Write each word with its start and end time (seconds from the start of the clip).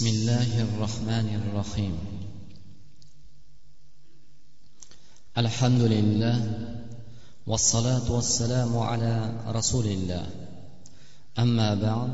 بسم 0.00 0.16
الله 0.16 0.62
الرحمن 0.62 1.28
الرحيم. 1.40 1.94
الحمد 5.36 5.82
لله 5.94 6.36
والصلاة 7.46 8.06
والسلام 8.08 8.78
على 8.78 9.14
رسول 9.52 9.86
الله. 9.86 10.26
أما 11.38 11.74
بعد 11.74 12.12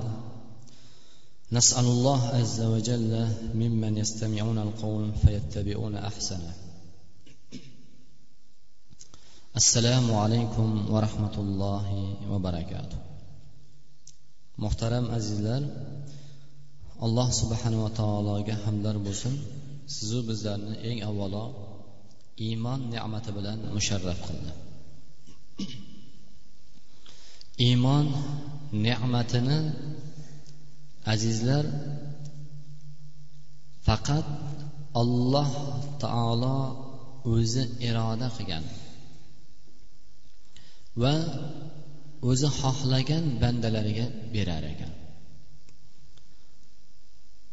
نسأل 1.53 1.85
الله 1.85 2.21
عز 2.27 2.61
وجل 2.61 3.13
ممن 3.55 3.93
يستمعون 4.03 4.59
القول 4.59 5.13
فيتبعون 5.23 5.95
أحسنه. 5.95 6.53
السلام 9.57 10.15
عليكم 10.15 10.91
ورحمة 10.91 11.37
الله 11.39 11.87
وبركاته. 12.31 12.99
muhtaram 14.59 15.07
azizlar 15.15 15.63
alloh 17.05 17.29
subhanava 17.41 17.89
taologa 18.01 18.55
hamdlar 18.65 18.97
bo'lsin. 19.07 19.35
Sizu 19.95 20.19
bizlarni 20.29 20.75
eng 20.89 20.99
avvalo 21.09 21.45
iymon 22.47 22.81
ne'mati 22.93 23.31
bilan 23.37 23.59
musharraf 23.77 24.19
qildi. 24.27 24.53
Iymon 27.69 28.07
ne'matini 28.87 29.59
azizlar 31.13 31.65
faqat 33.87 34.27
alloh 35.03 35.51
taolo 36.03 36.59
o'zi 37.35 37.65
iroda 37.89 38.29
qilgan 38.37 38.65
va 41.03 41.15
o'zi 42.31 42.49
xohlagan 42.61 43.25
bandalariga 43.43 44.07
berar 44.35 44.65
ekan. 44.73 44.93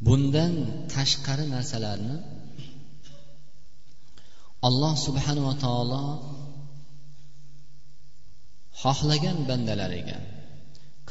Bundan 0.06 0.54
tashqari 0.94 1.46
narsalarni 1.56 2.18
alloh 4.68 4.94
subhanava 5.06 5.54
taolo 5.66 6.06
xohlagan 8.82 9.38
bandalariga 9.50 10.18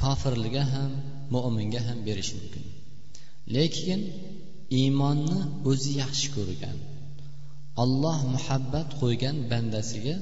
kofirlarga 0.01 0.65
ham 0.73 0.91
mo'minga 1.35 1.81
ham 1.87 1.99
berishi 2.09 2.35
mumkin. 2.39 2.65
Lekin 3.57 4.01
iymonni 4.81 5.41
o'zi 5.71 5.93
yaxshi 6.03 6.29
ko'rgan 6.37 6.77
olloh 7.83 8.19
muhabbat 8.35 8.89
qo'ygan 9.01 9.37
bandasiga 9.51 10.17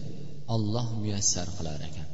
olloh 0.54 0.86
muyassar 1.00 1.48
qilar 1.56 1.78
ekan. 1.88 2.08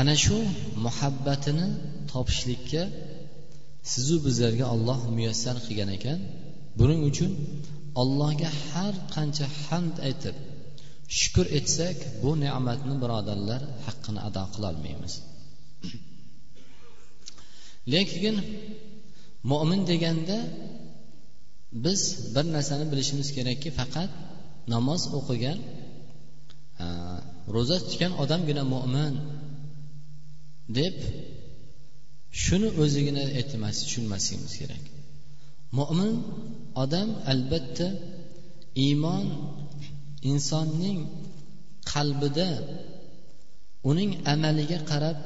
Ana 0.00 0.14
shu 0.24 0.38
muhabbatini 0.86 1.66
topishlikka 2.12 2.82
sizu 3.92 4.16
bizlarga 4.26 4.66
olloh 4.74 5.00
muyassar 5.16 5.56
qilgan 5.66 5.90
ekan. 5.96 6.18
Buning 6.78 7.00
uchun 7.10 7.30
allohga 8.02 8.50
har 8.68 8.94
qancha 9.14 9.46
hamd 9.64 9.96
aytib 10.08 10.36
shukur 11.18 11.46
etsak 11.58 11.96
bu 12.22 12.30
ne'matni 12.44 12.94
birodarlar 13.02 13.62
haqqini 13.86 14.20
ado 14.28 14.44
qilolmaymiz. 14.54 15.14
Lekin 17.92 18.36
mo'min 19.50 19.80
deganda 19.90 20.38
biz 21.84 22.00
bir 22.34 22.46
narsani 22.56 22.84
bilishimiz 22.92 23.28
kerakki 23.36 23.70
faqat 23.78 24.10
namoz 24.74 25.02
o'qigan 25.18 25.58
ro'za 27.54 27.76
tutgan 27.86 28.12
odamgina 28.22 28.62
mo'min 28.74 29.14
deb 30.78 30.96
shuni 32.42 32.68
o'zigina 32.82 33.22
aytmas 33.40 33.76
tushunmasligimiz 33.84 34.54
kerak. 34.60 34.84
Mo'min 35.78 36.12
odam 36.82 37.08
albatta 37.32 37.88
iymon 38.86 39.26
insonning 40.30 40.98
qalbida 41.92 42.48
uning 43.90 44.10
amaliga 44.34 44.78
qarab 44.90 45.18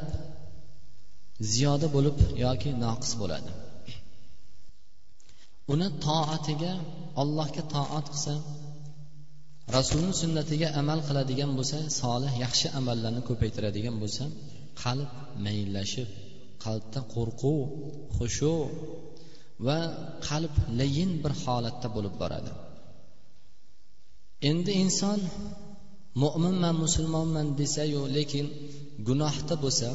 ziyoda 1.53 1.87
bo'lib 1.97 2.17
yoki 2.45 2.71
noqis 2.85 3.13
bo'ladi. 3.21 3.51
Uni 5.73 5.89
toatiga 6.07 6.73
allohga 7.23 7.63
toat 7.75 8.07
qilsa 8.13 8.35
rasulni 9.77 10.15
sunnatiga 10.23 10.69
amal 10.81 11.01
qiladigan 11.09 11.51
bo'lsa 11.59 11.79
solih 12.01 12.33
yaxshi 12.45 12.67
amallarni 12.81 13.23
ko'paytiradigan 13.29 13.97
bo'lsa 14.03 14.25
qalb 14.83 15.11
mayllashib 15.45 16.09
qalbda 16.65 17.01
qo'rquv 17.15 17.59
xushu 18.17 18.55
va 19.67 19.79
qalb 20.29 20.55
layin 20.79 21.11
bir 21.23 21.33
holatda 21.43 21.89
bo'lib 21.97 22.15
boradi. 22.23 22.53
Endi 24.51 24.73
inson 24.85 25.21
mo'minman 26.23 26.75
musulmonman 26.85 27.47
desayu 27.61 28.01
lekin 28.17 28.47
gunohda 29.09 29.55
bo'lsa 29.65 29.89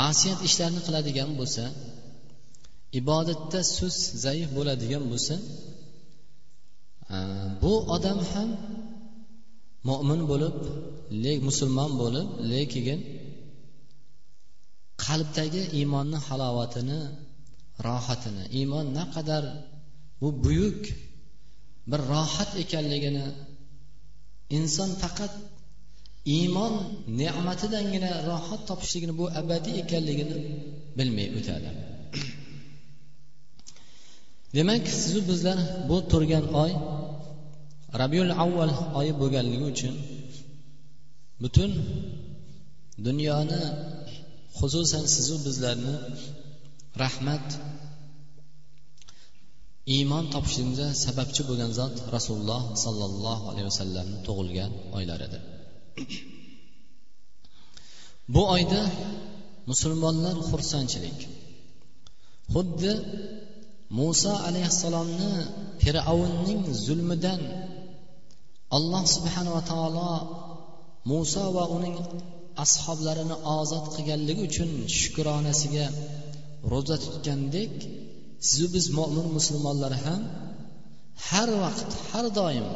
ma'siyat 0.00 0.40
ishlarni 0.48 0.80
qiladigan 0.86 1.30
bo'lsa 1.40 1.64
ibodatda 3.00 3.60
sus 3.76 3.96
zaif 4.24 4.48
bo'ladigan 4.56 5.04
bo'lsa 5.12 5.34
bu 7.62 7.72
odam 7.96 8.18
ham 8.32 8.50
mo'min 9.88 10.20
bo'lib 10.30 10.56
musulmon 11.48 11.90
bo'lib 12.02 12.28
lekin 12.52 12.98
qalbdagi 15.04 15.62
iymonni 15.78 16.18
halovatini 16.26 17.00
rohatini 17.86 18.44
iymon 18.58 18.86
naqadar 18.98 19.44
bu 20.20 20.28
buyuk 20.44 20.82
bir 21.90 22.00
rohat 22.12 22.50
ekanligini 22.62 23.24
inson 24.58 24.90
faqat 25.02 25.32
iymon 26.36 26.74
ne'matidangina 27.20 28.10
rohat 28.30 28.60
topishligini 28.68 29.14
bu 29.20 29.24
abadiy 29.40 29.74
ekanligini 29.82 30.36
bilmay 30.98 31.28
o'tadi. 31.38 31.70
Demak 34.56 34.84
sizu 35.00 35.20
bizlar 35.30 35.58
bu 35.88 35.96
turgan 36.10 36.44
oy 36.62 36.72
rabiul 38.00 38.32
avval 38.44 38.70
oyi 39.00 39.12
bo'lganligi 39.20 39.64
uchun 39.72 39.94
butun 41.42 41.70
dunyoni 43.06 43.60
xususan 44.60 45.04
sizu 45.14 45.36
bizlarni 45.46 45.94
rahmat 47.02 47.46
iymon 49.96 50.24
topishimizga 50.34 50.88
sababchi 51.04 51.42
bo'lgan 51.48 51.70
zot 51.78 51.94
rasululloh 52.16 52.62
sollallohu 52.84 53.44
alayhi 53.50 53.66
vasallamni 53.70 54.18
tug'ilgan 54.26 54.72
oylaridir. 54.98 55.42
Bu 58.34 58.42
oyda 58.54 58.82
musulmonlar 59.70 60.36
xursandchilik. 60.50 61.18
Xuddi 62.54 62.92
muso 63.98 64.32
alayhissalomni 64.48 65.32
fir'avnning 65.82 66.62
zulmidan 66.84 67.40
alloh 68.76 69.02
subhanava 69.14 69.62
taolo 69.70 70.12
muso 71.10 71.44
va 71.56 71.64
uning 71.76 71.96
ashoblarini 72.64 73.36
ozod 73.58 73.84
qilganligi 73.94 74.42
uchun 74.48 74.70
shukronasiga 74.98 75.86
ro'za 76.72 76.96
tutgandek 77.04 77.74
sizu 78.48 78.66
biz 78.74 78.86
mo'min 78.98 79.26
musulmonlar 79.36 79.92
ham 80.04 80.20
har 81.28 81.48
vaqt 81.64 81.90
har 82.10 82.26
doim 82.38 82.66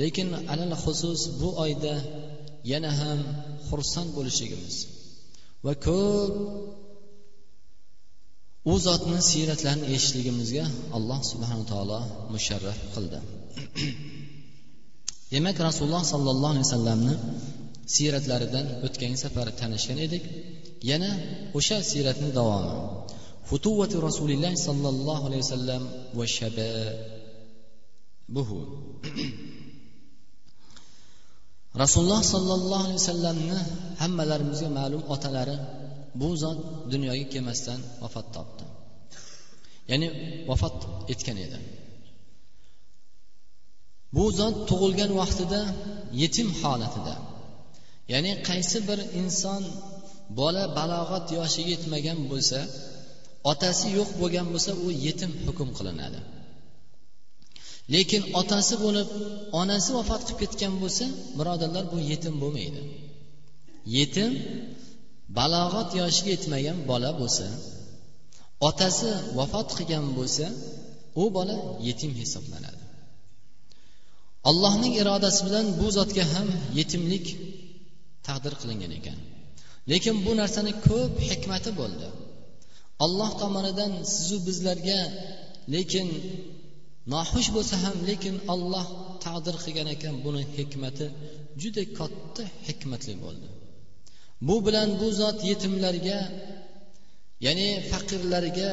lekin 0.00 0.28
alal 0.52 0.72
xusus 0.84 1.20
bu 1.40 1.48
oyda 1.64 1.94
yana 2.72 2.90
ham 3.00 3.20
xursand 3.68 4.10
bo'lishligimiz 4.16 4.76
va 5.64 5.72
ko'p 5.86 6.32
u 8.72 8.74
zotni 8.86 9.18
siyratlarini 9.30 9.86
eshitishligimizga 9.94 10.64
alloh 10.96 11.18
subhana 11.30 11.64
taolo 11.72 11.98
musharraf 12.34 12.78
qildi. 12.94 13.18
Demak 15.32 15.56
rasululloh 15.68 16.04
sollallohu 16.12 16.52
alayhi 16.54 16.66
vasallamni 16.68 17.14
siyratlaridan 17.94 18.66
o'tgan 18.86 19.14
safar 19.22 19.46
tanishgan 19.60 19.98
edik. 20.06 20.24
Yana 20.90 21.10
o'sha 21.58 21.78
siyratni 21.90 22.30
davomi. 22.38 22.72
Futuvati 23.50 23.96
rasulilloh 24.08 24.52
sollallohu 24.66 25.22
alayhi 25.28 25.44
vasallam 25.46 25.82
va 26.18 26.24
shababuhu 26.36 28.58
rasululloh 31.82 32.22
sollallohu 32.34 32.84
alayhi 32.86 33.00
vasallamni 33.02 33.58
hammalarimizga 34.02 34.68
ma'lum 34.78 35.02
otalari 35.14 35.56
bu 36.20 36.28
zot 36.42 36.58
dunyoga 36.92 37.24
kelmasdan 37.32 37.80
vafot 38.02 38.26
topdi. 38.36 38.64
Ya'ni 39.90 40.08
vafot 40.50 40.76
etgan 41.12 41.38
edi. 41.46 41.58
Bu 44.16 44.24
zot 44.38 44.56
tug'ilgan 44.70 45.10
vaqtida 45.20 45.60
yetim 46.22 46.48
holatida 46.60 47.14
ya'ni 48.12 48.32
qaysi 48.48 48.78
bir 48.88 48.98
inson 49.20 49.62
bola 50.40 50.64
balog'at 50.78 51.26
yoshiga 51.38 51.70
yetmagan 51.74 52.18
bo'lsa 52.30 52.58
otasi 53.50 53.86
yo'q 53.98 54.10
bo'lgan 54.20 54.46
bo'lsa 54.52 54.72
u 54.84 54.88
yetim 55.06 55.32
hukm 55.46 55.68
qilinadi. 55.78 56.20
Lekin 57.94 58.22
otasi 58.40 58.74
bo'lib 58.84 59.08
onasi 59.60 59.90
vafot 59.98 60.22
qilib 60.26 60.38
ketgan 60.42 60.74
bo'lsa 60.82 61.04
birodarlar 61.38 61.84
bu 61.92 61.98
yetim 62.10 62.34
bo'lmaydi. 62.42 62.82
Yetim 63.96 64.30
balog'at 65.38 65.90
yoshiga 66.00 66.30
yetmagan 66.36 66.78
bola 66.90 67.10
bo'lsa 67.20 67.46
otasi 68.68 69.10
vafot 69.38 69.68
qilgan 69.78 70.06
bo'lsa 70.18 70.46
u 71.22 71.24
bola 71.36 71.56
yetim 71.88 72.12
hisoblanadi. 72.20 72.82
Allohning 74.50 74.94
irodasi 75.02 75.40
bilan 75.46 75.66
bu 75.80 75.86
zotga 75.98 76.24
ham 76.32 76.48
yetimlik 76.78 77.26
taqdir 78.28 78.54
qilingan 78.60 78.92
ekan. 78.98 79.18
Lekin 79.90 80.16
bu 80.26 80.32
narsani 80.40 80.72
ko'p 80.88 81.14
hikmati 81.30 81.70
bo'ldi. 81.80 82.08
Alloh 83.04 83.30
tomonidan 83.42 83.92
sizu 84.14 84.36
bizlarga 84.46 85.00
lekin 85.74 86.08
noxush 87.14 87.48
bo'lsa 87.56 87.74
ham 87.84 87.96
lekin 88.10 88.36
olloh 88.54 88.86
taqdir 89.24 89.56
qilgan 89.64 89.88
ekan 89.96 90.14
buni 90.24 90.42
hikmati 90.56 91.06
juda 91.62 91.82
katta 91.98 92.44
hikmatli 92.68 93.14
bo'ldi. 93.24 93.48
Bu 94.46 94.56
bilan 94.66 94.88
bu 95.00 95.08
zot 95.20 95.38
yetimlarga 95.50 96.18
ya'ni 97.46 97.68
faqirlarga 97.90 98.70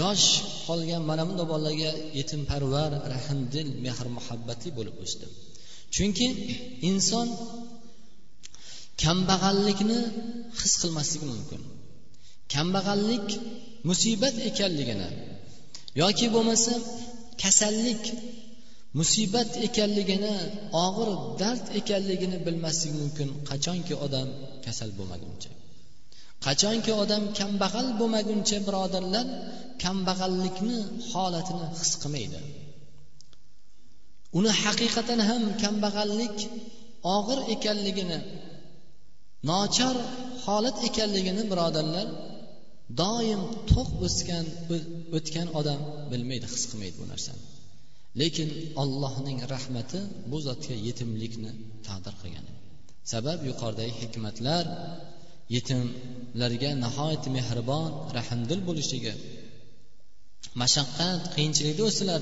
yosh 0.00 0.26
qolgan 0.66 1.02
mana 1.10 1.22
bunday 1.28 1.46
bolalarga 1.52 1.90
yetimparvar 2.18 2.90
rahmdil 3.14 3.68
mehr 3.84 4.06
muhabbatli 4.16 4.70
bo'lib 4.78 4.96
o'sdi. 5.04 5.26
Chunki 5.94 6.26
inson 6.90 7.28
kambag'allikni 9.02 10.00
his 10.60 10.72
qilmasligi 10.82 11.26
mumkin. 11.32 11.60
Kambag'allik 12.54 13.28
musibat 13.88 14.34
ekanligini 14.50 15.08
yoki 16.02 16.26
bo'lmasa 16.34 16.74
kasallik 17.42 18.04
musibat 18.98 19.50
ekanligini 19.66 20.34
og'ir 20.84 21.10
dard 21.40 21.64
ekanligini 21.80 22.38
bilmasligi 22.46 22.94
mumkin 23.02 23.28
qachonki 23.50 23.94
odam 24.06 24.28
kasal 24.64 24.90
bo'lmaguncha. 24.98 25.50
Qachonki 26.46 26.92
odam 27.02 27.22
kambag'al 27.38 27.88
bo'lmaguncha 28.00 28.58
birodarlar 28.66 29.26
kambag'allikni 29.84 30.78
holatini 31.10 31.66
his 31.78 31.92
qilmaydi. 32.02 32.40
Uni 34.38 34.52
haqiqatan 34.62 35.20
ham 35.28 35.42
kambag'allik 35.62 36.36
og'ir 37.16 37.38
ekanligini 37.54 38.18
nochor 39.48 39.96
holat 40.44 40.76
ekanligini 40.88 41.42
birodarlar 41.52 42.08
doim 43.02 43.42
to'q 43.72 43.88
o'sgan 44.06 44.46
o'tgan 45.16 45.48
odam 45.60 45.80
bilmaydi 46.12 46.46
his 46.52 46.62
qilmaydi 46.70 46.96
bu 47.02 47.06
narsani. 47.12 47.42
Lekin 48.20 48.48
allohning 48.82 49.38
rahmati 49.54 50.00
bu 50.30 50.38
zotga 50.46 50.74
yetimlikni 50.86 51.50
taqdir 51.86 52.14
qilgan. 52.22 52.46
Sabab 53.12 53.38
yuqoridagi 53.48 53.92
hikmatlar 54.02 54.64
yetimlarga 55.56 56.70
nihoyat 56.84 57.24
mehribon 57.36 57.90
rahmdil 58.18 58.60
bo'lishligi 58.68 59.14
mashaqqat 60.62 61.20
qiyinchilikda 61.34 61.82
o'sdilar 61.88 62.20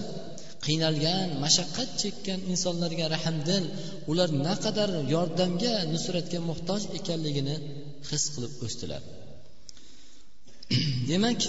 qiynalgan 0.67 1.27
mashaqqat 1.45 1.89
chekkan 2.03 2.41
insonlarga 2.53 3.07
rahmdil 3.17 3.65
ular 4.11 4.29
naqadar 4.47 4.91
yordamga 5.15 5.75
nusratga 5.93 6.39
muhtoj 6.51 6.83
ekanligini 6.99 7.57
his 8.11 8.25
qilib 8.35 8.53
o'sdilar. 8.67 9.03
Demak 11.11 11.41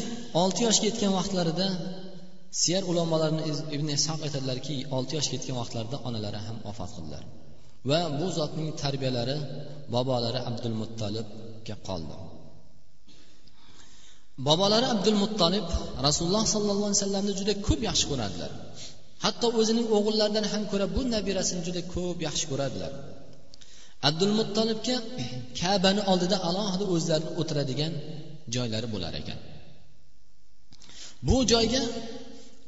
olti 0.42 0.62
yoshga 0.68 0.86
yetgan 0.92 1.14
vaqtlarida 1.20 1.68
siyar 2.62 2.84
ulamolarini 2.92 3.44
ibn 3.76 3.88
ishoq 3.98 4.20
aytadilarki 4.28 4.76
olti 4.98 5.12
yoshga 5.18 5.34
yetgan 5.38 5.58
vaqtlarida 5.62 5.98
onalari 6.08 6.40
ham 6.48 6.58
vafot 6.68 6.92
qildilar. 6.96 7.24
Va 7.90 8.00
bu 8.20 8.28
zotning 8.38 8.70
tarbiyalari 8.82 9.38
bobolari 9.94 10.40
abdul 10.50 10.76
muttolibga 10.82 11.76
qoldi. 11.88 12.16
Bobolari 14.48 14.88
abdul 14.96 15.18
muttolib 15.24 15.68
rasululloh 16.08 16.46
sollallohu 16.54 16.88
alayhi 16.90 17.02
vasallamni 17.02 17.34
juda 17.40 17.54
ko'p 17.68 17.80
yaxshi 17.90 18.06
ko'radilar. 18.12 18.52
hatto 19.25 19.47
o'zining 19.61 19.87
o'g'illaridan 19.97 20.47
ham 20.53 20.63
ko'ra 20.71 20.87
bu 20.97 21.01
nabirasini 21.15 21.61
juda 21.67 21.83
ko'p 21.95 22.19
yaxshi 22.29 22.45
ko'radilar 22.51 22.93
abdul 24.09 24.35
muttolibga 24.41 24.97
kabani 25.61 26.03
oldida 26.13 26.37
alohida 26.49 26.85
o'zlarini 26.95 27.31
o'tiradigan 27.41 27.93
joylari 28.55 28.89
bo'lar 28.95 29.13
ekan 29.23 29.39
bu 31.29 31.37
joyga 31.53 31.83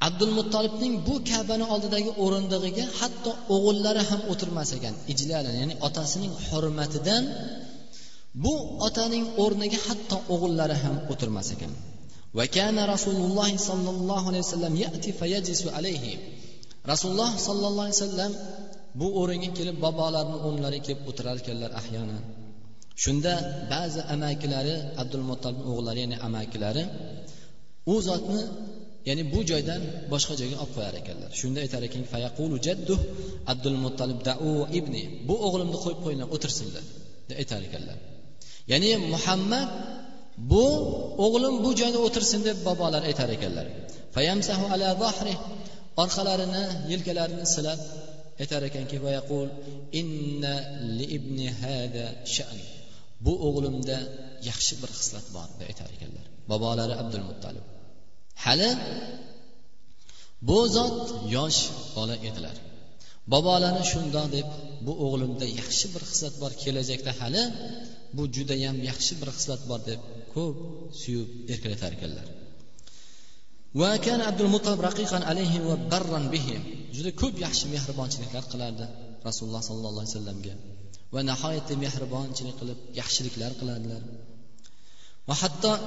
abdul 0.08 0.32
muttolibning 0.38 0.94
bu 1.08 1.14
kabani 1.30 1.64
oldidagi 1.74 2.10
o'rindig'iga 2.24 2.84
hatto 3.00 3.30
o'g'illari 3.54 4.02
ham 4.10 4.20
o'tirmas 4.32 4.70
ekan 4.76 4.94
ijlalan 5.12 5.54
ya'ni 5.60 5.74
otasining 5.88 6.32
hurmatidan 6.46 7.24
bu 8.44 8.54
otaning 8.86 9.24
o'rniga 9.42 9.78
hatto 9.88 10.16
o'g'illari 10.34 10.76
ham 10.84 10.96
o'tirmas 11.12 11.48
ekan 11.56 11.72
وكان 12.38 12.78
رسول 12.94 13.18
الله 13.26 13.50
صلى 13.68 13.90
الله 13.96 14.22
عليه 14.28 14.42
وسلم 14.46 14.72
يأتي 14.84 15.10
فيجلس 15.20 15.62
عليه 15.76 16.04
rasululloh 16.91 17.31
sollallohu 17.47 17.85
alayhi 17.87 17.99
vasallam 17.99 18.31
bu 18.99 19.07
o'ringa 19.21 19.49
kelib 19.57 19.77
bobolarni 19.85 20.37
o'rnlariga 20.47 20.83
kelib 20.87 21.01
o'tirar 21.09 21.35
ekanlar 21.41 21.71
ahyonan 21.81 22.21
shunda 23.03 23.33
ba'zi 23.73 24.01
amakilari 24.15 24.75
abdul 25.01 25.25
muttalib 25.31 25.61
o'g'illari 25.69 25.99
ya'ni 26.05 26.17
amakilari 26.27 26.83
u 27.93 27.95
zotni 28.07 28.41
ya'ni 29.07 29.23
bu 29.33 29.39
joydan 29.51 29.81
boshqa 30.11 30.33
joyga 30.41 30.57
olib 30.63 30.73
qo'yar 30.77 30.95
ekanlar. 31.01 31.29
Shunda 31.41 31.59
aytar 31.65 31.81
ekan 31.87 32.03
fayaqulu 32.13 32.55
jaddu 32.67 32.95
abdul 33.51 33.77
muttalib 33.85 34.19
dau 34.29 34.51
ibni 34.79 35.03
bu 35.27 35.35
o'g'limni 35.47 35.77
qo'yib 35.83 35.99
qo'yinglar 36.05 36.27
o'tirsinlar 36.35 36.83
deb 37.29 37.35
aytar 37.41 37.61
ekanlar. 37.67 37.97
Ya'ni 38.71 38.91
muhammad 39.13 39.67
bu 40.51 40.65
o'g'lim 41.25 41.55
bu 41.63 41.69
joyda 41.81 41.99
o'tirsin 42.07 42.39
deb 42.47 42.57
bobolar 42.67 43.01
aytar 43.09 43.29
ekanlar. 43.37 43.65
Fayamsahu 44.15 44.65
ala 44.73 44.87
zahri 45.03 45.35
orqalarini 46.03 46.63
yelkalarini 46.91 47.45
silab 47.55 47.79
aytar 48.41 48.61
ekanki 48.69 48.97
inna 50.01 50.55
li 50.97 51.05
ibni 51.17 51.47
hada 51.61 52.05
shan. 52.35 52.57
Bu 53.25 53.33
o'g'limda 53.47 53.97
yaxshi 54.49 54.73
bir 54.81 54.91
xislat 54.99 55.25
bor 55.35 55.47
deb 55.59 55.67
aytar 55.71 55.89
ekanlar. 55.95 56.25
Bobolari 56.51 56.93
abdul 57.01 57.23
muttalib 57.29 57.65
hali 58.43 58.69
bu 60.47 60.59
zot 60.75 60.97
yosh 61.35 61.59
bola 61.95 62.15
edilar. 62.29 62.55
Bobolari 63.33 63.83
shundoq 63.91 64.27
deb 64.37 64.47
bu 64.85 64.93
o'g'limda 65.05 65.45
yaxshi 65.59 65.85
bir 65.93 66.03
xislat 66.09 66.35
bor 66.41 66.51
kelajakda 66.63 67.11
hali 67.19 67.43
bu 68.15 68.23
judayam 68.35 68.77
yaxshi 68.89 69.13
bir 69.21 69.29
xislat 69.37 69.61
bor 69.69 69.79
deb 69.89 69.99
ko'p 70.33 70.57
suyib 71.01 71.29
erkalatar 71.53 71.91
ekanlar. 71.97 72.27
Va 73.79 73.89
kana 74.05 74.23
abdul 74.31 74.51
mutob 74.55 74.77
raqiqan 74.87 75.23
alayhi 75.31 75.57
va 75.67 75.75
barran 75.91 76.25
bihim 76.33 76.61
juda 76.95 77.11
ko'p 77.21 77.35
yaxshi 77.45 77.65
mehribonchiliklar 77.73 78.43
qilardi 78.51 78.85
rasululloh 79.27 79.63
sollallohu 79.69 80.03
alayhi 80.03 80.13
vasallamga. 80.15 80.53
Va 81.13 81.19
nihoyatda 81.29 81.73
mehribonchilik 81.83 82.55
qilib 82.61 82.79
yaxshiliklar 82.99 83.51
qiladilar. 83.59 84.01
Va 85.27 85.35
hatto 85.41 85.71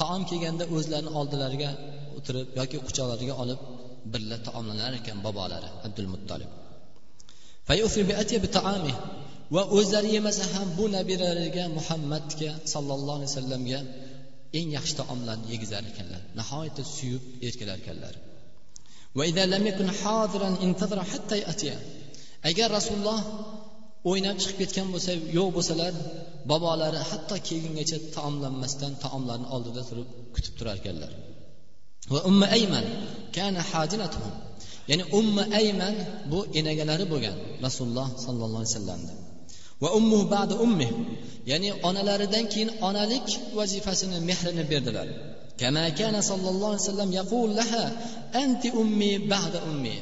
taom 0.00 0.20
kelganda 0.30 0.64
o'zlarini 0.76 1.10
oldilariga 1.20 1.70
o'tirib 2.18 2.46
yoki 2.58 2.76
quchoqlariga 2.86 3.34
olib 3.42 3.60
birga 4.12 4.36
taomlanar 4.46 4.92
ekan 5.00 5.18
bobolari 5.26 5.68
abdul 5.86 6.08
muttolib 6.14 6.50
va 9.54 9.62
o'zlari 9.78 10.08
yemasa 10.16 10.44
ham 10.54 10.68
bu 10.78 10.84
nabiralariga 10.96 11.64
muhammadga 11.78 12.50
sollallohu 12.72 13.16
alayhi 13.18 13.30
vasallamga 13.32 13.80
eng 14.58 14.68
yaxshi 14.76 14.94
taomlarni 15.00 15.46
yegizar 15.52 15.82
ekanlar. 15.92 16.22
Nihoyatda 16.40 16.82
suyib 16.96 17.22
erkalar 17.46 17.76
ekanlar. 17.82 18.14
Agar 22.50 22.68
rasululloh 22.78 23.20
o'ynab 24.10 24.36
chiqib 24.42 24.58
ketgan 24.62 24.88
bo'lsa 24.94 25.12
yo'q 25.36 25.48
bo'lsalar 25.56 25.92
bobolari 26.50 27.00
hatto 27.10 27.36
kelgungacha 27.48 27.98
taomlanmasdan 28.16 28.92
taomlarni 29.04 29.46
oldida 29.54 29.82
turib 29.88 30.08
kutib 30.34 30.54
turar 30.58 30.76
ekanlar. 30.80 31.12
Va 32.12 32.20
umma 32.30 32.46
ayman 32.56 32.84
kana 33.36 33.62
ya'ni 34.90 35.04
umma 35.18 35.42
ayman 35.60 35.94
bu 36.32 36.38
enagalari 36.58 37.04
bo'lgan 37.12 37.36
rasululloh 37.66 38.08
sollallohu 38.24 38.60
alayhi 38.62 38.74
vasallamni 38.74 39.14
va 39.82 39.88
ummuh 39.98 40.22
ba'da 40.34 40.54
ummi 40.66 40.88
ya'ni 41.50 41.70
onalaridan 41.88 42.44
keyin 42.52 42.70
onalik 42.88 43.28
vazifasini 43.58 44.18
mehrini 44.28 44.64
berdilar. 44.72 45.08
Kama 45.60 45.84
kana 45.98 46.20
sallallohu 46.30 46.72
alayhi 46.72 46.84
vasallam 46.86 47.10
yaqul 47.20 47.48
laha 47.60 47.84
anti 48.42 48.68
ummi 48.82 49.12
ba'da 49.32 49.58
ummi. 49.70 49.96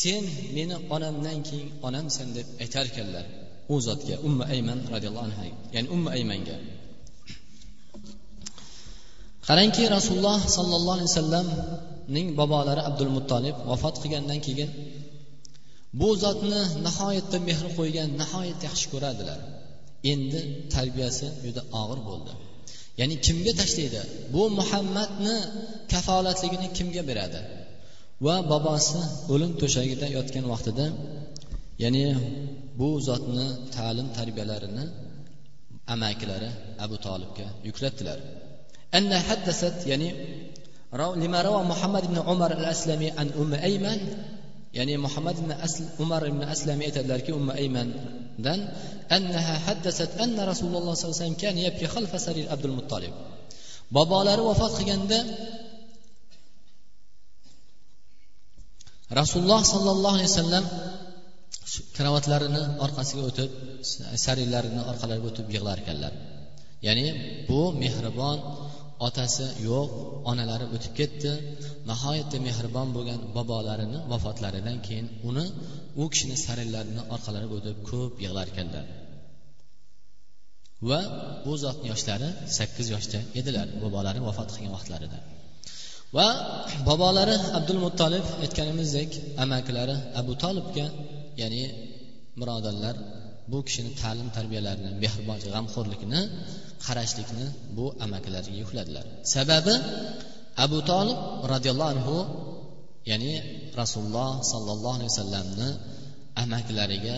Sen 0.00 0.24
meni 0.56 0.76
onamdan 0.94 1.38
keyin 1.48 1.68
onamsan 1.86 2.28
deb 2.36 2.46
aytar 2.62 2.84
ekanlar 2.92 3.26
u 3.72 3.74
zotga 3.86 4.16
umma 4.28 4.44
ayman 4.54 4.78
roziyallohu 4.92 5.26
anhu 5.28 5.44
ya'ni 5.74 5.88
umma 5.96 6.10
aymanga. 6.16 6.56
Qarangki 9.48 9.84
rasululloh 9.96 10.40
sollallohu 10.56 10.96
alayhi 10.96 11.10
vasallamning 11.12 12.28
bobolari 12.40 12.82
abdul 12.88 13.12
muttolib 13.16 13.56
vafot 13.70 13.96
qilgandan 14.02 14.38
keyin 14.46 14.70
bu 15.99 16.09
zotni 16.23 16.61
nihoyatda 16.85 17.37
mehr 17.47 17.61
qo'ygan 17.77 18.09
nihoyatda 18.21 18.63
yaxshi 18.69 18.87
ko'radilar 18.93 19.39
endi 20.11 20.39
tarbiyasi 20.75 21.27
juda 21.45 21.61
og'ir 21.81 21.99
bo'ldi 22.09 22.31
ya'ni 22.99 23.15
kimga 23.25 23.53
tashlaydi 23.61 24.01
bu 24.33 24.43
muhammadni 24.59 25.35
kafolatligini 25.91 26.67
kimga 26.77 27.01
beradi 27.09 27.39
va 28.25 28.35
bobosi 28.51 29.01
o'lim 29.33 29.51
to'shagida 29.61 30.05
yotgan 30.17 30.45
vaqtida 30.53 30.85
ya'ni 31.83 32.03
bu 32.79 32.89
zotni 33.07 33.47
ta'lim 33.75 34.07
tarbiyalarini 34.17 34.85
amakilari 35.93 36.49
abu 36.85 36.95
tolibga 37.05 37.47
yuklatdilar 37.67 38.19
أن 38.97 39.11
حدثت 39.27 39.87
يعني 39.87 40.09
لما 40.93 41.41
روى 41.41 41.63
محمد 41.63 42.03
بن 42.07 42.17
عمر 42.27 42.51
الأسلمي 42.51 43.11
عن 43.11 43.27
أم 43.41 43.53
أيمن 43.53 43.99
ya'ni 44.78 44.94
muhammad 45.06 45.36
ibn 45.42 45.50
asl 45.66 45.82
umar 46.04 46.22
ibn 46.32 46.42
aslam 46.54 46.78
aytadilarki 46.86 47.30
umma 47.38 47.52
aymandan 47.60 48.60
annaha 49.16 49.54
haddasat 49.66 50.10
anna 50.24 50.42
rasululloh 50.50 50.92
sollallohu 50.94 51.16
alayhi 51.16 51.20
vasallam 51.20 51.42
kan 51.44 51.56
yabki 51.66 51.86
sarir 52.26 52.46
abdul 52.54 52.74
muttolib 52.78 53.14
bobolari 53.96 54.42
vafot 54.48 54.72
qilganda 54.78 55.18
rasululloh 59.20 59.60
sollallohu 59.72 60.14
alayhi 60.16 60.30
vasallam 60.32 60.64
karavotlarini 61.96 62.62
orqasiga 62.84 63.22
o'tib 63.30 63.50
sarirlarini 64.24 64.82
orqalariga 64.90 65.26
o'tib 65.30 65.46
yig'lar 65.54 65.76
ekanlar. 65.82 66.12
Ya'ni 66.86 67.06
bu 67.48 67.60
mehribon 67.82 68.38
otasi 69.06 69.46
yo'q 69.68 69.90
onalari 70.30 70.66
o'tib 70.74 70.92
ketdi. 71.00 71.32
Nihoyatda 71.90 72.38
mehribon 72.46 72.88
bo'lgan 72.96 73.20
bobolarini 73.36 73.98
vafotlaridan 74.12 74.78
keyin 74.86 75.06
uni 75.28 75.46
u 76.02 76.04
kishini 76.12 76.36
sarillarini 76.46 77.02
orqalariga 77.14 77.54
o'tib 77.58 77.76
ko'p 77.90 78.12
yig'lar 78.24 78.46
ekanlar. 78.52 78.84
Va 80.88 81.00
bu 81.44 81.52
zotni 81.64 81.86
yoshlari 81.92 82.28
sakkiz 82.58 82.86
yoshda 82.94 83.18
edilar 83.40 83.66
bobolari 83.82 84.20
vafot 84.28 84.48
qilgan 84.54 84.72
vaqtlarida. 84.76 85.18
Va 86.16 86.28
bobolari 86.88 87.36
abdul 87.58 87.80
muttolib 87.84 88.26
aytganimizdek 88.44 89.10
amakilari 89.44 89.96
abu 90.20 90.32
tolibga 90.42 90.86
ya'ni 91.42 91.62
birodarlar 92.40 92.96
bu 93.52 93.58
kishini 93.66 93.90
ta'lim 94.02 94.28
tarbiyalarini 94.36 94.90
mehribonlik 95.04 95.48
g'amxo'rlikni 95.54 96.20
qarashlikni 96.86 97.46
bu 97.76 97.84
amakilariga 98.04 98.56
yukladilar. 98.62 99.04
Sababi 99.34 99.74
abu 100.64 100.78
tolib 100.90 101.18
roziyallohu 101.52 101.90
anhu 101.94 102.16
ya'ni 103.10 103.32
rasululloh 103.80 104.30
sollallohu 104.52 104.96
alayhi 104.98 105.10
vasallamni 105.12 105.68
amakilariga 106.42 107.16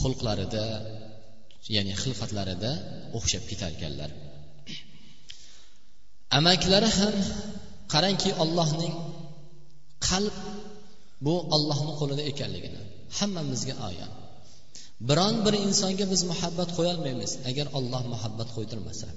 xulqlarida 0.00 0.66
ya'ni 1.74 1.92
xilqatlarida 2.02 2.70
o'xshab 3.16 3.44
ketar 3.50 3.70
ekanlar 3.76 4.10
amakilari 6.38 6.90
ham 6.98 7.14
qarangki 7.92 8.30
ollohning 8.42 8.94
qalb 10.08 10.36
bu 11.26 11.34
ollohni 11.56 11.92
qo'lida 12.00 12.22
ekanligini 12.32 12.80
hammamizga 13.18 13.74
ayon 13.88 14.10
biron 15.09 15.35
bir 15.45 15.53
insonga 15.67 16.05
biz 16.13 16.21
muhabbat 16.31 16.69
qo'yolmaymiz 16.77 17.31
agar 17.49 17.67
olloh 17.77 18.03
muhabbat 18.13 18.49
qo'ydirmasa 18.55 19.07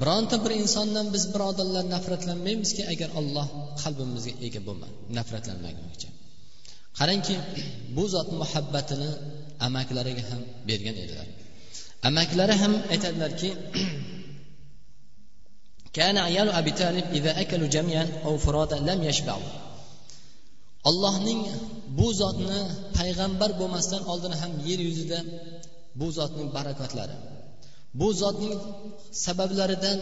bironta 0.00 0.36
bir 0.44 0.52
insondan 0.62 1.06
biz 1.14 1.24
birodarlar 1.34 1.84
nafratlanmaymizki 1.94 2.82
agar 2.92 3.10
olloh 3.20 3.46
qalbimizga 3.82 4.32
ega 4.46 4.60
bo'lma 4.68 4.88
nafratlanmagunicha 5.18 6.10
qarangki 6.98 7.36
bu 7.96 8.04
zot 8.14 8.28
muhabbatini 8.42 9.10
amakilariga 9.66 10.24
ham 10.30 10.42
bergan 10.68 10.96
edilar 11.04 11.28
amakilari 12.08 12.54
ham 12.62 12.72
aytadilarki 12.92 13.50
كان 15.98 16.16
عيال 16.28 16.48
أبي 16.60 16.70
طالب 16.70 17.06
إذا 17.18 17.32
أكلوا 17.40 17.68
جميعا 17.76 18.06
أو 18.24 18.32
فرادا 18.44 18.78
لم 18.88 19.00
يشبعوا 19.08 19.48
allohning 20.89 21.41
bu 21.97 22.07
zotni 22.21 22.59
payg'ambar 22.97 23.51
bo'lmasdan 23.59 24.01
oldin 24.11 24.33
ham 24.41 24.51
yer 24.67 24.79
yuzida 24.89 25.19
bu 25.99 26.07
zotning 26.17 26.47
barakotlari 26.57 27.15
bu 27.99 28.07
zotning 28.21 28.55
sabablaridan 29.25 29.99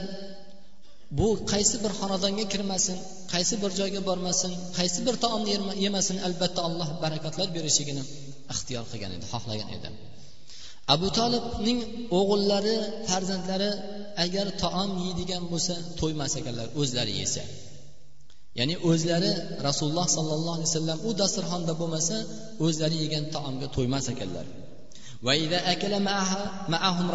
bu 1.19 1.27
qaysi 1.51 1.75
bir 1.83 1.91
xonadonga 1.99 2.45
kirmasin 2.53 2.97
qaysi 3.33 3.55
bir 3.63 3.71
joyga 3.79 4.01
bormasin 4.09 4.51
qaysi 4.77 4.99
bir 5.07 5.15
taomni 5.23 5.51
yemasin 5.85 6.17
albatta 6.27 6.61
alloh 6.67 6.89
barakotlar 7.03 7.47
berishligini 7.57 8.03
ixtiyor 8.53 8.83
qilgan 8.91 9.11
edi 9.17 9.25
xohlagan 9.33 9.69
edi. 9.77 9.89
Abu 10.95 11.07
tolibning 11.17 11.79
o'g'illari 12.19 12.75
farzandlari 13.09 13.71
agar 14.25 14.47
taom 14.63 14.91
yeydigan 15.05 15.43
bo'lsa 15.51 15.75
to'ymas 15.99 16.33
ekanlar 16.39 16.67
o'zlari 16.81 17.13
yesa. 17.21 17.43
ya'ni 18.58 18.75
o'zlari 18.90 19.32
rasululloh 19.68 20.06
sollallohu 20.16 20.56
alayhi 20.58 20.70
vasallam 20.70 20.98
u 21.08 21.10
dasturxonda 21.20 21.72
bo'lmasa 21.80 22.16
o'zlari 22.66 22.96
yegan 23.04 23.25
taomga 23.34 23.66
to'ymas 23.76 24.06
ekanlar 24.14 24.46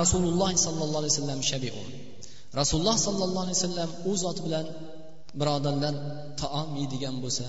rasululloh 0.01 0.51
sollallohu 0.65 1.01
alayhi 1.01 1.13
vasallam 1.15 1.39
rasululloh 2.62 2.98
sollallohu 3.07 3.43
alayhi 3.45 3.57
vasallam 3.60 3.89
u 4.12 4.13
zot 4.24 4.38
bilan 4.45 4.65
birodarlar 5.39 5.95
taom 6.41 6.69
yeydigan 6.79 7.15
bo'lsa 7.24 7.48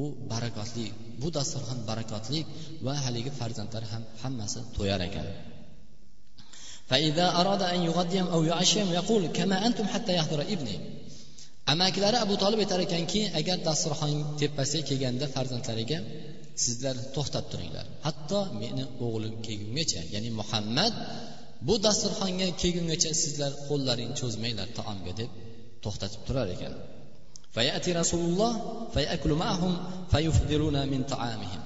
u 0.00 0.02
barakotli 0.32 0.86
bu 1.20 1.28
dasturxon 1.36 1.78
barakotli 1.90 2.40
va 2.86 2.94
haligi 3.04 3.30
farzandlar 3.40 3.84
ham 3.92 4.02
hammasi 4.22 4.60
to'yar 4.76 5.02
ekan 5.10 5.28
فإذا 6.90 7.26
أراد 7.40 7.62
أن 7.74 7.80
يغديهم 7.88 8.26
أو 8.34 8.40
يعشيهم 8.44 8.92
يقول 8.92 9.22
كما 9.38 9.56
أنتم 9.66 9.86
حتى 9.92 10.12
يحضر 10.18 10.40
ابني 10.54 10.76
amakilari 11.72 12.18
abu 12.24 12.34
tolib 12.42 12.58
aytar 12.64 12.80
ekanki 12.86 13.20
agar 13.40 13.58
dasturxon 13.68 14.12
tepasiga 14.40 14.84
kelganda 14.88 15.26
farzandlariga 15.34 15.98
sizlar 16.64 16.96
to'xtab 17.14 17.44
turinglar 17.52 17.86
hatto 18.06 18.38
meni 18.60 18.84
o'g'lim 19.04 19.34
kelgungacha 19.46 20.00
ya'ni 20.14 20.30
muhammad 20.40 20.92
bu 21.66 21.74
dasturxonga 21.86 22.48
kelgungacha 22.60 23.10
sizlar 23.22 23.52
qo'llaringni 23.68 24.14
cho'zmanglar 24.20 24.68
taomga 24.78 25.12
deb 25.20 25.30
to'xtatib 25.84 26.20
turar 26.28 26.48
ekan 26.56 26.74
فيأتي 27.56 27.90
رسول 28.02 28.22
الله 28.30 28.52
فيأكل 28.94 29.32
معهم 29.44 29.72
فيفضلون 30.12 30.76
من 30.92 31.00
طعامهم 31.12 31.62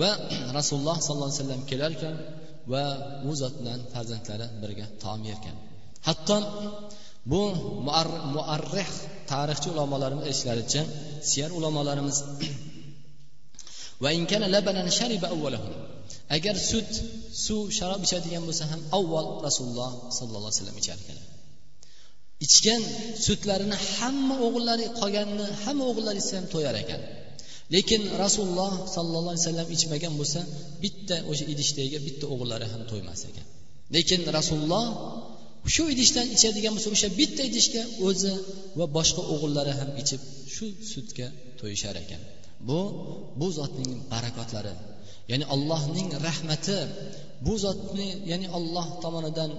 va 0.00 0.10
rasululloh 0.58 0.96
sollallohu 1.04 1.30
alayhi 1.30 1.42
vasallam 1.44 1.62
kelar 1.70 1.90
ekan 1.96 2.16
va 2.72 2.84
u 3.30 3.32
zot 3.40 3.54
bilan 3.60 3.80
farzandlari 3.92 4.46
birga 4.62 4.86
taom 5.02 5.20
yerkan 5.30 5.56
hatto 6.06 6.36
bu 7.31 7.41
muarrih 8.35 8.89
tarixchi 9.31 9.67
ulamolarimiz 9.73 10.23
aytishlaricha 10.29 10.81
siyar 11.29 11.51
ulamolarimiz 11.57 12.17
agar 16.35 16.55
sut 16.69 16.91
suv 17.45 17.61
sharob 17.77 18.01
ichadigan 18.07 18.43
bo'lsa 18.47 18.63
ham 18.71 18.81
avval 18.97 19.27
rasululloh 19.47 19.91
sollallohu 20.17 20.49
alayhi 20.49 20.59
vasallam 20.59 20.77
ichar 20.83 20.97
ekan. 21.03 21.19
Ichgan 22.45 22.81
sutlarini 23.25 23.77
hamma 23.95 24.35
o'g'illari 24.47 24.85
qolganini 24.99 25.47
hamma 25.63 25.83
o'g'illari 25.91 26.19
ichsa 26.23 26.33
ham 26.39 26.47
to'yar 26.53 26.75
ekan. 26.83 27.01
Lekin 27.75 28.01
rasululloh 28.23 28.71
sollallohu 28.95 29.31
alayhi 29.33 29.43
vasallam 29.45 29.67
ichmagan 29.75 30.13
bo'lsa 30.19 30.41
bitta 30.83 31.15
o'sha 31.31 31.45
idishdagi 31.53 31.97
bitta 32.07 32.25
o'g'illari 32.33 32.65
ham 32.73 32.81
to'ymas 32.91 33.21
ekan. 33.29 33.45
Lekin 33.95 34.21
rasululloh 34.37 34.85
shu 35.73 35.83
idishdan 35.93 36.25
ichadigan 36.35 36.71
bo'lsa 36.75 36.89
o'sha 36.95 37.09
bitta 37.19 37.41
idishga 37.49 37.83
o'zi 38.07 38.33
va 38.79 38.85
boshqa 38.97 39.21
o'g'illari 39.33 39.73
ham 39.79 39.89
ichib 40.01 40.21
shu 40.55 40.65
sutga 40.91 41.27
to'yishar 41.59 41.95
ekan. 42.03 42.21
Bu 42.67 42.79
bu 43.39 43.47
zotning 43.57 43.91
barakotlari. 44.13 44.73
Ya'ni 45.31 45.45
allohning 45.55 46.09
rahmati 46.27 46.79
bu 47.45 47.53
zotni 47.65 48.07
ya'ni 48.31 48.47
olloh 48.57 48.87
tomonidan 49.03 49.51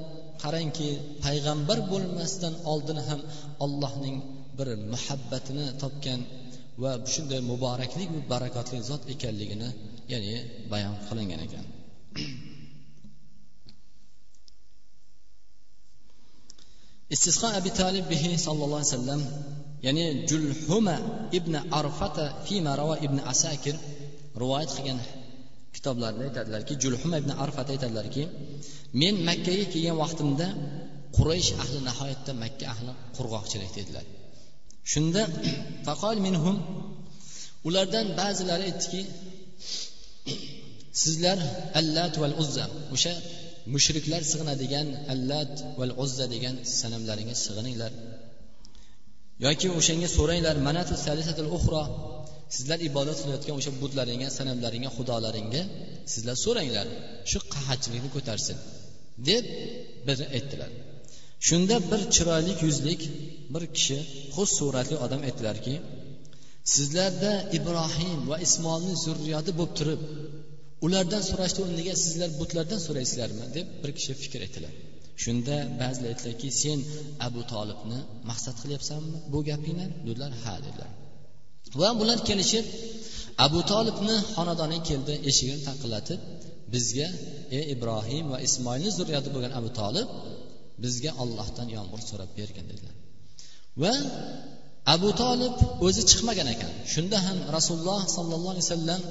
qarangki 0.42 0.88
payg'ambar 1.24 1.78
bo'lmasdan 1.92 2.54
oldin 2.72 2.98
ham 3.08 3.20
allohning 3.64 4.16
bir 4.58 4.68
muhabbatini 4.92 5.66
topgan 5.82 6.20
va 6.82 6.92
shunday 7.12 7.40
muboraklik 7.50 8.10
barakotli 8.32 8.78
zot 8.90 9.02
ekanligini 9.14 9.68
ya'ni 10.12 10.34
bayon 10.72 10.94
qilingan 11.08 11.40
ekan. 11.46 11.64
istisqo 17.14 17.46
abi 17.58 17.70
talib 17.80 18.04
bihi 18.12 18.30
sallallohu 18.46 18.80
alayhi 18.80 18.92
vasallam 18.94 19.22
ya'ni 19.86 20.04
julhuma 20.30 20.96
ibn 21.38 21.54
arfata 21.80 22.24
fima 22.46 22.72
rava 22.80 22.96
ibn 23.06 23.18
asakir 23.32 23.76
rivoyat 24.42 24.70
qilgan 24.76 25.00
kitoblarida 25.76 26.22
aytadilarki 26.28 26.74
julhuma 26.82 27.16
ibn 27.22 27.30
arfat 27.44 27.68
aytadilarki 27.74 28.22
men 29.00 29.14
makkaga 29.28 29.64
kelgan 29.72 29.96
vaqtimda 30.04 30.46
quraysh 31.16 31.50
ahli 31.62 31.78
nihoyatda 31.88 32.32
makka 32.42 32.64
ahli 32.74 32.92
qurg'oqchilik 33.16 33.72
dedilar. 33.78 34.04
Shunda 34.92 35.22
faqol 35.86 36.16
minhum 36.26 36.56
ulardan 37.68 38.06
ba'zilari 38.20 38.64
aytdiki 38.70 39.02
sizlar 41.02 41.38
allat 41.80 42.14
val 42.22 42.34
uzza 42.42 42.64
o'sha 42.94 43.14
mushriklar 43.74 44.22
sig'inadigan 44.32 44.88
allat 45.14 45.54
val 45.78 45.92
uzza 46.04 46.26
degan 46.34 46.54
sanamlaringga 46.80 47.36
sig'ininglar. 47.44 47.92
Yoki 49.46 49.68
o'shanga 49.78 50.08
so'ranglar 50.16 50.56
manatu 50.68 50.94
salisatul 51.06 51.50
uxro 51.58 51.82
sizlar 52.56 52.78
ibodat 52.88 53.18
qilayotgan 53.22 53.54
o'sha 53.60 53.72
butlaringga 53.82 54.28
sanamlaringga 54.38 54.90
xudolaringga 54.96 55.62
sizlar 56.12 56.36
so'ranglar 56.44 56.86
shu 57.30 57.38
qahatchilikni 57.54 58.10
ko'tarsin 58.16 58.56
deb 59.28 59.44
bir 60.06 60.18
aytdilar. 60.36 60.70
Shunda 61.48 61.76
bir 61.90 62.00
chiroyli 62.14 62.52
yuzlik 62.64 63.00
bir 63.54 63.64
kishi 63.76 63.98
xus 64.34 64.50
suratli 64.58 64.96
odam 65.04 65.20
aytdilarki 65.28 65.74
sizlarda 66.74 67.32
ibrohim 67.58 68.20
va 68.30 68.36
ismoilni 68.46 68.94
zurriyati 69.04 69.50
bo'lib 69.58 69.72
turib 69.78 70.00
ulardan 70.86 71.22
so'rashni 71.30 71.60
o'rniga 71.66 71.94
sizlar 72.04 72.30
butlardan 72.40 72.80
so'raysizlarmi 72.86 73.44
deb 73.56 73.66
bir 73.82 73.90
kishi 73.98 74.12
fikr 74.22 74.40
aytiladi 74.46 74.78
shunda 75.24 75.56
ba'zilar 75.80 76.08
aytdilarki 76.12 76.48
sen 76.62 76.78
abu 77.26 77.40
tolibni 77.52 77.98
maqsad 78.30 78.56
qilyapsanmi? 78.62 79.18
Bu 79.32 79.38
gapingni 79.50 79.86
dedilar 80.06 80.32
ha 80.42 80.54
dedilar. 80.66 80.90
Va 81.80 81.88
bular 82.00 82.18
kelishib 82.28 82.66
abu 83.46 83.60
tolibni 83.72 84.16
xonadoniga 84.34 84.84
keldi 84.90 85.14
eshigini 85.30 85.62
taqillatib 85.68 86.20
bizga 86.74 87.08
ey 87.58 87.64
ibrohim 87.74 88.24
va 88.32 88.38
ismoilni 88.48 88.90
zurriyati 88.98 89.28
bo'lgan 89.34 89.52
abu 89.60 89.70
tolib 89.80 90.08
bizga 90.84 91.10
ollohdan 91.22 91.68
yomg'ir 91.76 92.00
so'rab 92.10 92.30
bergin 92.38 92.64
dedilar. 92.70 92.94
Va 93.82 93.94
abu 94.94 95.10
tolib 95.22 95.54
o'zi 95.86 96.02
chiqmagan 96.10 96.48
ekan. 96.54 96.72
Shunda 96.92 97.18
ham 97.26 97.38
rasululloh 97.56 98.00
sollallohu 98.16 98.52
alayhi 98.54 98.66
vasallam 98.68 99.02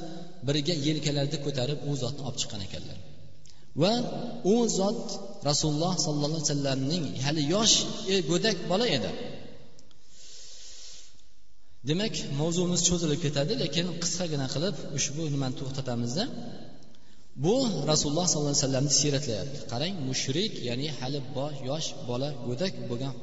birga 0.48 0.76
yelkalarida 0.88 1.38
ko'tarib 1.46 1.80
u 1.90 1.92
zotni 2.02 2.22
olib 2.28 2.38
chiqqan 2.42 2.62
ekanlar. 2.68 2.98
Va 3.82 3.94
u 4.54 4.56
zot 4.80 5.04
rasululloh 5.50 5.94
sollallohu 6.06 6.40
alayhi 6.40 6.48
vasallamning 6.50 7.06
hali 7.26 7.42
yosh 7.56 7.76
e, 8.14 8.16
go'dak 8.32 8.58
bola 8.72 8.86
edi. 8.98 9.12
Demak 11.90 12.16
mavzumiz 12.40 12.82
cho'zilib 12.90 13.20
ketadi 13.26 13.54
lekin 13.64 13.86
qisqagina 14.04 14.48
qilib 14.54 14.76
ushbu 14.98 15.24
nimani 15.34 15.56
to'xtatamizda 15.60 16.24
bu 17.46 17.56
rasululloh 17.92 18.26
sollallohu 18.32 18.54
alayhi 18.54 18.64
vasallamni 18.64 18.94
siyratlayapti. 19.00 19.58
Qarang 19.72 19.96
mushrik 20.10 20.54
ya'ni 20.70 20.88
hali 21.00 21.20
yosh 21.70 21.88
bola 22.10 22.30
go'dak 22.48 22.74
bo'lgan 22.90 23.14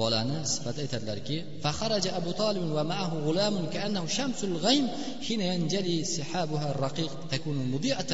bolani 0.00 0.46
sifati 0.52 0.80
aytadilarki 0.84 1.36
فخرج 1.62 2.04
أبو 2.06 2.30
طالب 2.30 2.62
ومعه 2.76 3.12
غلام 3.26 3.66
كأنه 3.74 4.06
شمس 4.06 4.44
الغيم 4.44 4.88
حين 5.26 5.40
ينجلي 5.40 6.04
سحابها 6.04 6.70
الرقيق 6.70 7.12
تكون 7.30 7.56
مضيئة 7.72 8.12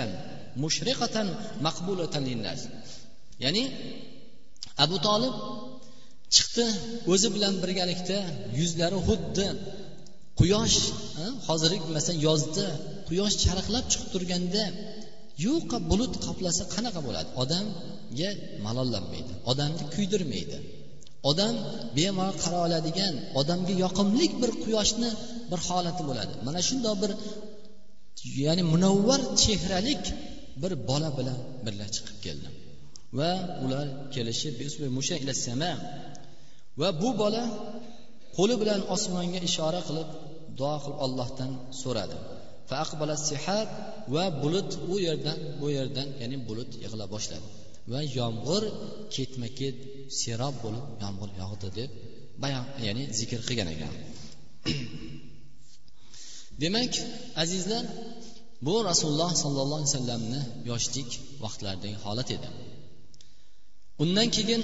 مشرقة 0.56 1.16
مقبولة 1.60 2.14
للناس 2.18 2.60
ya'ni 3.42 3.64
abu 4.84 4.96
tolib 5.06 5.34
chiqdi 6.34 6.66
o'zi 7.12 7.28
bilan 7.34 7.54
birgalikda 7.62 8.18
yuzlari 8.60 8.98
xuddi 9.08 9.46
quyosh 10.40 10.78
hozirgi 11.48 11.88
masalan 11.96 12.18
yozda 12.28 12.66
quyosh 13.08 13.34
charaqlab 13.44 13.84
chiqib 13.92 14.08
turganda 14.14 14.64
yo'qqa 15.46 15.76
bulut 15.90 16.14
qoplasa 16.26 16.62
qanaqa 16.74 17.00
bo'ladi 17.06 17.30
odamga 17.42 18.30
malollanmaydi 18.66 19.32
odamni 19.50 19.84
kuydirmaydi 19.94 20.56
Odam 21.29 21.55
bemalol 21.97 22.35
qara 22.43 22.57
oladigan 22.67 23.13
odamga 23.39 23.73
yoqimli 23.83 24.25
bir 24.41 24.51
quyoshni 24.63 25.09
bir 25.51 25.59
holati 25.67 26.01
bo'ladi. 26.09 26.33
Mana 26.47 26.59
shundoq 26.69 26.95
bir 27.03 27.11
ya'ni 28.45 28.63
munavvar 28.73 29.21
chehralik 29.43 30.03
bir 30.61 30.71
bola 30.89 31.09
bilan 31.17 31.39
birga 31.65 31.87
chiqib 31.95 32.17
keldi. 32.25 32.47
Va 33.17 33.31
ular 33.65 33.85
kelishib 34.13 34.55
va 36.79 36.89
bu 37.01 37.09
bola 37.21 37.43
qo'li 38.37 38.55
bilan 38.61 38.81
osmonga 38.95 39.39
ishora 39.49 39.81
qilib 39.87 40.09
duo 40.59 40.75
qilib 40.83 40.99
ollohdan 41.05 41.51
so'radi. 41.81 42.17
Va 44.13 44.25
bulut 44.41 44.69
u 44.93 44.95
yerdan 45.07 45.39
bu 45.61 45.67
yerdan 45.77 46.07
ya'ni 46.21 46.37
bulut 46.47 46.71
yig'ila 46.83 47.05
boshladi. 47.13 47.47
Va 47.91 48.01
yomg'ir 48.17 48.63
ketma 49.15 49.47
ket 49.59 49.77
serob 50.21 50.55
bo'lib 50.63 50.85
yomg'ir 51.03 51.29
yog'di 51.41 51.69
deb 51.79 51.91
bayon 52.43 52.65
ya'ni 52.85 53.03
zikr 53.19 53.39
qilgan 53.47 53.69
ekan. 53.75 53.93
Demak 56.61 56.93
azizlar 57.43 57.83
bu 58.67 58.75
rasululloh 58.89 59.31
sollallohu 59.43 59.79
alayhi 59.81 59.91
vasallamni 59.93 60.41
yoshlik 60.69 61.09
vaqtlaridagi 61.43 61.97
holat 62.05 62.29
edi. 62.37 62.49
Undan 64.03 64.27
keyin 64.35 64.61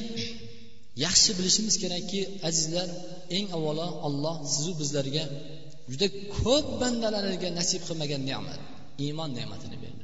yaxshi 1.06 1.32
bilishimiz 1.38 1.76
kerakki 1.84 2.22
azizlar 2.50 2.90
eng 3.38 3.48
avvalo 3.58 3.88
olloh 4.08 4.36
sizu 4.54 4.72
bizlarga 4.82 5.24
juda 5.92 6.08
ko'p 6.38 6.68
bandalarga 6.82 7.50
nasib 7.60 7.82
qilmagan 7.88 8.22
ne'mat 8.30 8.60
iymon 9.06 9.30
ne'matini 9.40 9.78
berdi 9.84 9.95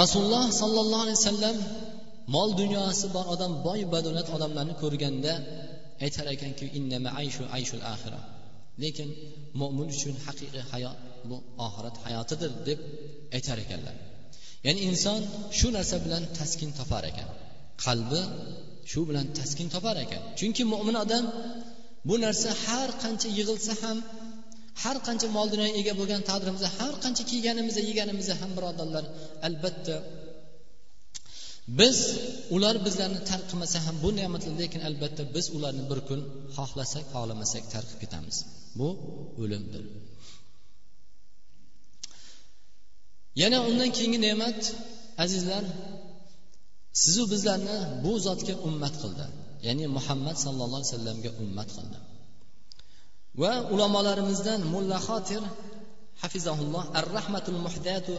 rasululloh 0.00 0.44
sollallohu 0.60 1.02
alayhi 1.06 1.18
vasallam 1.20 1.56
mol 2.34 2.50
dunyosi 2.60 3.06
bor 3.16 3.26
odam 3.34 3.52
boy 3.66 3.80
badavlat 3.94 4.28
odamlarni 4.36 4.74
ko'rganda 4.82 5.32
aytar 6.04 6.26
ekanki 6.34 6.64
lekin 8.82 9.08
mo'min 9.60 9.88
uchun 9.94 10.14
haqiqiy 10.26 10.64
hayot 10.72 10.96
bu 11.28 11.36
oxirat 11.66 11.96
hayotidir 12.04 12.52
deb 12.68 12.78
aytar 13.36 13.58
ekanlar. 13.64 13.96
Ya'ni 14.66 14.80
inson 14.90 15.20
shu 15.58 15.68
narsa 15.76 15.96
bilan 16.04 16.22
taskin 16.38 16.70
topar 16.78 17.04
ekan. 17.10 17.28
Qalbi 17.84 18.22
shu 18.90 19.00
bilan 19.08 19.26
taskin 19.38 19.68
topar 19.74 19.96
ekan. 20.04 20.22
Chunki 20.38 20.62
mo'min 20.72 20.96
odam 21.04 21.24
bu 22.08 22.14
narsa 22.24 22.50
har 22.64 22.88
qancha 23.02 23.28
yig'ilsa 23.38 23.72
ham 23.82 23.98
har 24.82 24.96
qancha 25.06 25.26
mol 25.36 25.46
dunyoga 25.52 25.72
ega 25.80 25.92
bo'lgan 26.00 26.22
taqdirimizda 26.30 26.68
har 26.78 26.94
qancha 27.04 27.22
kiyganimizda 27.30 27.80
yeganimizda 27.88 28.34
ham 28.40 28.50
birodarlar 28.56 29.04
albatta 29.48 29.96
biz 31.80 31.98
ular 32.56 32.76
bizlarni 32.86 33.20
tark 33.30 33.44
qilmasa 33.50 33.78
ham 33.86 33.96
bu 34.04 34.08
ne'matlar 34.20 34.54
lekin 34.62 34.80
albatta 34.88 35.22
biz 35.34 35.46
ularni 35.56 35.84
bir 35.90 36.00
kun 36.08 36.20
xohlasak 36.56 37.04
xohlamasak 37.14 37.64
tark 37.72 37.86
qilib 37.88 38.00
ketamiz 38.02 38.36
bu 38.78 38.88
o'limdir. 39.42 39.84
Yana 43.42 43.58
undan 43.68 43.90
keyingi 43.96 44.20
ne'mat 44.26 44.60
azizlar 45.24 45.64
sizu 47.02 47.22
bizlarni 47.32 47.76
bu 48.04 48.12
zotga 48.26 48.54
ummat 48.68 48.94
qildi. 49.02 49.26
Ya'ni 49.66 49.84
muhammad 49.96 50.36
sallallohu 50.44 50.80
alayhi 50.80 50.92
vasallamga 50.92 51.30
ummat 51.44 51.70
qildi. 51.76 51.98
Va 53.42 53.52
ulamolarimizdan 53.74 54.60
mulla 54.74 54.98
xotir 55.08 55.42
hafizahulloh 56.22 56.84
ar 56.98 57.06
rahmatul 57.16 57.60
muhdatu 57.66 58.14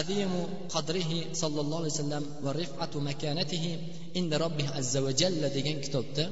azimu 0.00 0.42
qadrihi 0.74 1.18
sallallohu 1.40 1.80
alayhi 1.82 1.94
vasallam 1.96 2.24
va 2.44 2.50
rifatu 2.62 2.96
makanatihi 3.08 3.72
inda 4.18 4.36
robbih 4.44 4.68
azza 4.80 5.00
va 5.06 5.12
jalla 5.20 5.48
degan 5.56 5.76
kitobda 5.84 6.24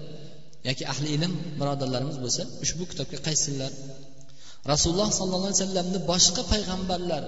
yoki 0.69 0.85
ahli 0.93 1.09
ilm 1.17 1.33
birodarlarimiz 1.61 2.17
bo'lsa 2.25 2.43
ushbu 2.65 2.85
kitobga 2.91 3.19
qaysilar 3.27 3.73
rasululloh 4.73 5.11
sollallohu 5.19 5.51
alayhi 5.51 5.63
vasallamni 5.65 5.99
boshqa 6.13 6.43
payg'ambarlar 6.53 7.23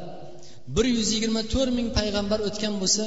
bir 0.75 0.87
yuz 0.97 1.09
yigirma 1.15 1.43
to'rt 1.53 1.73
ming 1.79 1.89
payg'ambar 1.99 2.39
o'tgan 2.49 2.75
bo'lsa 2.83 3.05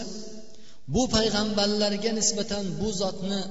bu 0.94 1.04
payg'ambarlarga 1.16 2.12
nisbatan 2.20 2.64
bu 2.80 2.88
zotni 3.02 3.42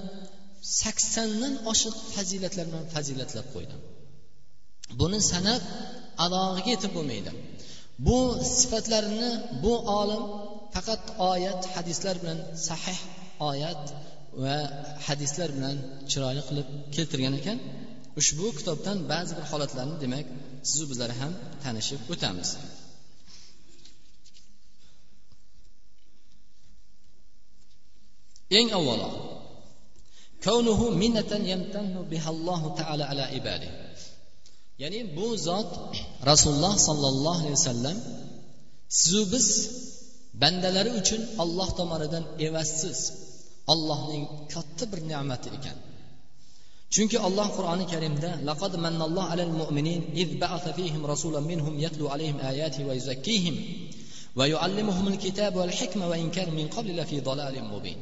saksondan 0.80 1.54
oshiq 1.72 1.96
fazilatlar 2.14 2.64
bilan 2.70 2.84
fazilatlab 2.94 3.46
qo'ydi. 3.54 3.74
buni 4.99 5.19
sanab 5.31 5.61
adog'iga 6.25 6.69
yetib 6.75 6.91
bo'lmaydi 6.97 7.31
bu 8.07 8.17
sifatlarini 8.57 9.31
bu 9.63 9.73
olim 9.99 10.23
faqat 10.73 11.03
oyat 11.31 11.61
hadislar 11.75 12.15
bilan 12.21 12.39
sahih 12.67 12.99
oyat 13.51 13.83
va 14.43 14.57
hadislar 15.07 15.49
bilan 15.57 15.75
chiroyli 16.11 16.41
qilib 16.49 16.67
keltirgan 16.95 17.33
ekan 17.39 17.57
ushbu 18.19 18.45
kitobdan 18.57 18.97
ba'zi 19.11 19.31
bir 19.37 19.45
holatlarni 19.51 19.95
demak 20.03 20.25
sizu 20.69 20.85
bizlar 20.91 21.11
ham 21.19 21.33
tanishib 21.63 22.01
o'tamiz 22.13 22.49
eng 28.59 28.69
avvalo 28.79 29.09
كونه 30.45 30.81
منة 31.03 31.31
يمتن 31.51 31.95
بها 32.11 32.29
الله 32.35 32.61
تعالى 32.79 33.03
على 33.11 33.23
عباده 33.33 33.71
ya'ni 34.82 35.00
bu 35.16 35.26
zot 35.46 35.70
rasululloh 36.30 36.74
sollallohu 36.88 37.40
alayhi 37.42 37.56
vasallam 37.60 37.96
sizu 38.98 39.22
biz 39.32 39.48
bandalari 40.42 40.90
uchun 41.00 41.22
olloh 41.42 41.68
tomonidan 41.78 42.24
evassiz 42.46 42.98
allohning 43.72 44.24
katta 44.52 44.84
bir 44.92 45.00
ne'mati 45.10 45.48
ekan. 45.56 45.76
Chunki 46.94 47.18
alloh 47.26 47.48
qur'oni 47.56 47.84
karimda 47.92 48.30
laqad 48.48 48.72
mannalloh 48.84 49.26
alal 49.34 49.52
mu'minin 49.60 50.00
iz 50.22 50.30
ba'atha 50.42 50.70
fihim 50.78 51.02
rasulan 51.12 51.44
minhum 51.50 51.74
yatlu 51.84 52.04
alayhim 52.14 52.38
ayati 52.52 52.80
va 52.88 52.92
yuzakkihim 52.98 53.56
va 54.38 54.44
yuallimuhumul 54.52 55.18
kitaba 55.24 55.56
wal 55.62 55.74
hikma 55.78 56.04
va 56.12 56.16
in 56.22 56.28
kanu 56.36 56.52
min 56.58 56.66
qabli 56.76 56.92
lafi 57.00 57.16
dalalin 57.28 57.66
mubin. 57.74 57.98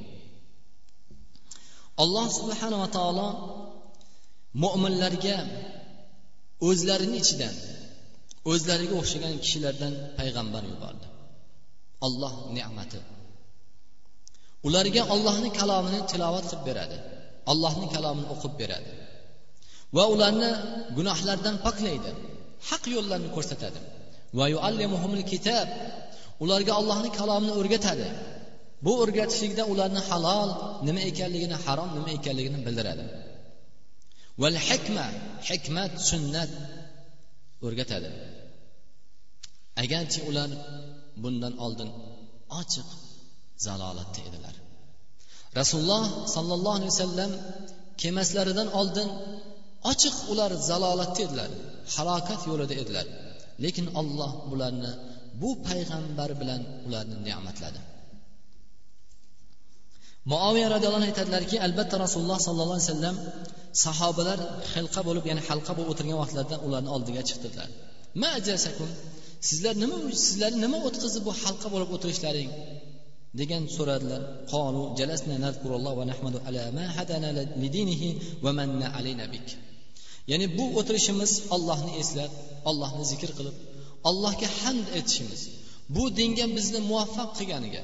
Alloh 2.02 2.26
subhanava 2.38 2.86
taolo 2.96 3.28
mo'minlarga 4.64 5.36
o'zlarini 6.68 7.16
ichidan 7.22 7.54
o'zlariga 8.50 8.94
o'xshagan 9.00 9.34
kishilardan 9.44 9.92
payg'ambar 10.18 10.62
yubordi. 10.72 11.06
Olloh 12.06 12.34
ne'mati. 12.56 13.00
Ularga 14.66 15.02
ollohni 15.14 15.50
kalomini 15.60 16.00
tilovat 16.10 16.44
qilib 16.50 16.62
beradi. 16.68 16.98
Allohni 17.52 17.86
kalomini 17.94 18.28
o'qib 18.34 18.54
beradi. 18.62 18.90
Va 19.96 20.04
ularni 20.14 20.50
gunohlardan 20.96 21.56
poklaydi. 21.66 22.10
Haq 22.68 22.82
yo'llarni 22.94 23.28
ko'rsatadi. 23.36 23.80
Va 24.38 24.46
kitob 25.32 25.68
ularga 26.44 26.72
allohni 26.80 27.10
kalomini 27.18 27.52
o'rgatadi. 27.60 28.08
Bu 28.84 28.92
o'rgatishlikda 29.02 29.62
ularni 29.72 30.00
halol 30.08 30.50
nima 30.86 31.00
ekanligini 31.10 31.56
harom 31.64 31.90
nima 31.96 32.10
ekanligini 32.18 32.58
bildiradi. 32.66 33.04
Val 34.42 34.58
hikma 34.68 35.06
hikmat 35.48 35.92
sunnat 36.10 36.50
o'rgatadi. 37.66 38.10
Agarchi 39.82 40.20
ular 40.30 40.50
bundan 41.22 41.54
oldin 41.64 41.90
ochiq 42.60 42.88
zalolatda 43.66 44.20
edilar. 44.28 44.54
Rasululloh 45.60 46.04
sollallohu 46.34 46.76
alayhi 46.78 46.92
vasallam 46.94 47.32
kelmaslaridan 48.00 48.68
oldin 48.80 49.08
ochiq 49.92 50.16
ular 50.32 50.50
zalolatda 50.70 51.20
edilar 51.26 51.50
halokat 51.94 52.40
yo'lida 52.50 52.74
edilar. 52.82 53.06
Lekin 53.64 53.86
olloh 54.00 54.32
ularni 54.52 54.92
bu 55.40 55.50
payg'ambar 55.68 56.30
bilan 56.40 56.60
ularni 56.86 57.16
ne'matladi. 57.28 57.80
Muoviya 60.32 60.68
roziyallohu 60.74 61.00
anhu 61.02 61.10
aytadilarki 61.12 61.56
albatta 61.66 61.96
rasululloh 62.04 62.38
sollallohu 62.46 62.76
alayhi 62.78 62.90
vasallam 62.90 63.16
sahobalar 63.84 64.38
xilqa 64.72 65.00
bo'lib 65.08 65.24
ya'ni 65.30 65.42
halqa 65.48 65.72
bo'lib 65.76 65.90
o'tirgan 65.92 66.18
vaqtlarida 66.22 66.56
ularni 66.66 66.90
oldiga 66.96 67.22
chiqdilar. 67.28 67.68
Sizlar 69.48 69.74
nima 69.82 69.96
sizlarni 70.26 70.58
nima 70.64 70.78
o'tqizdi 70.88 71.20
bu 71.26 71.32
halqa 71.42 71.68
bo'lib 71.74 71.90
o'tirishlaring? 71.96 72.50
degan 73.40 73.62
so'radilar. 73.76 74.22
Qolu 74.52 74.82
jalasna 74.98 75.36
nazkurulloh 75.46 75.92
va 76.00 76.04
nahmadu 76.10 76.38
ala 76.48 76.64
ma 76.78 76.86
hadana 76.96 77.28
lidinihi 77.62 78.08
va 78.44 78.50
manna 78.58 78.86
alayna 78.98 79.26
bik. 79.34 79.46
Ya'ni 80.30 80.46
bu 80.58 80.64
o'tirishimiz 80.78 81.32
ollohni 81.54 81.92
eslab 82.02 82.32
ollohni 82.70 83.04
zikr 83.12 83.30
qilib 83.38 83.56
allohga 84.08 84.48
hamd 84.60 84.86
aytishimiz. 84.96 85.40
Bu 85.94 86.04
dinga 86.18 86.46
bizni 86.56 86.80
muvaffaq 86.90 87.30
qilganiga 87.38 87.82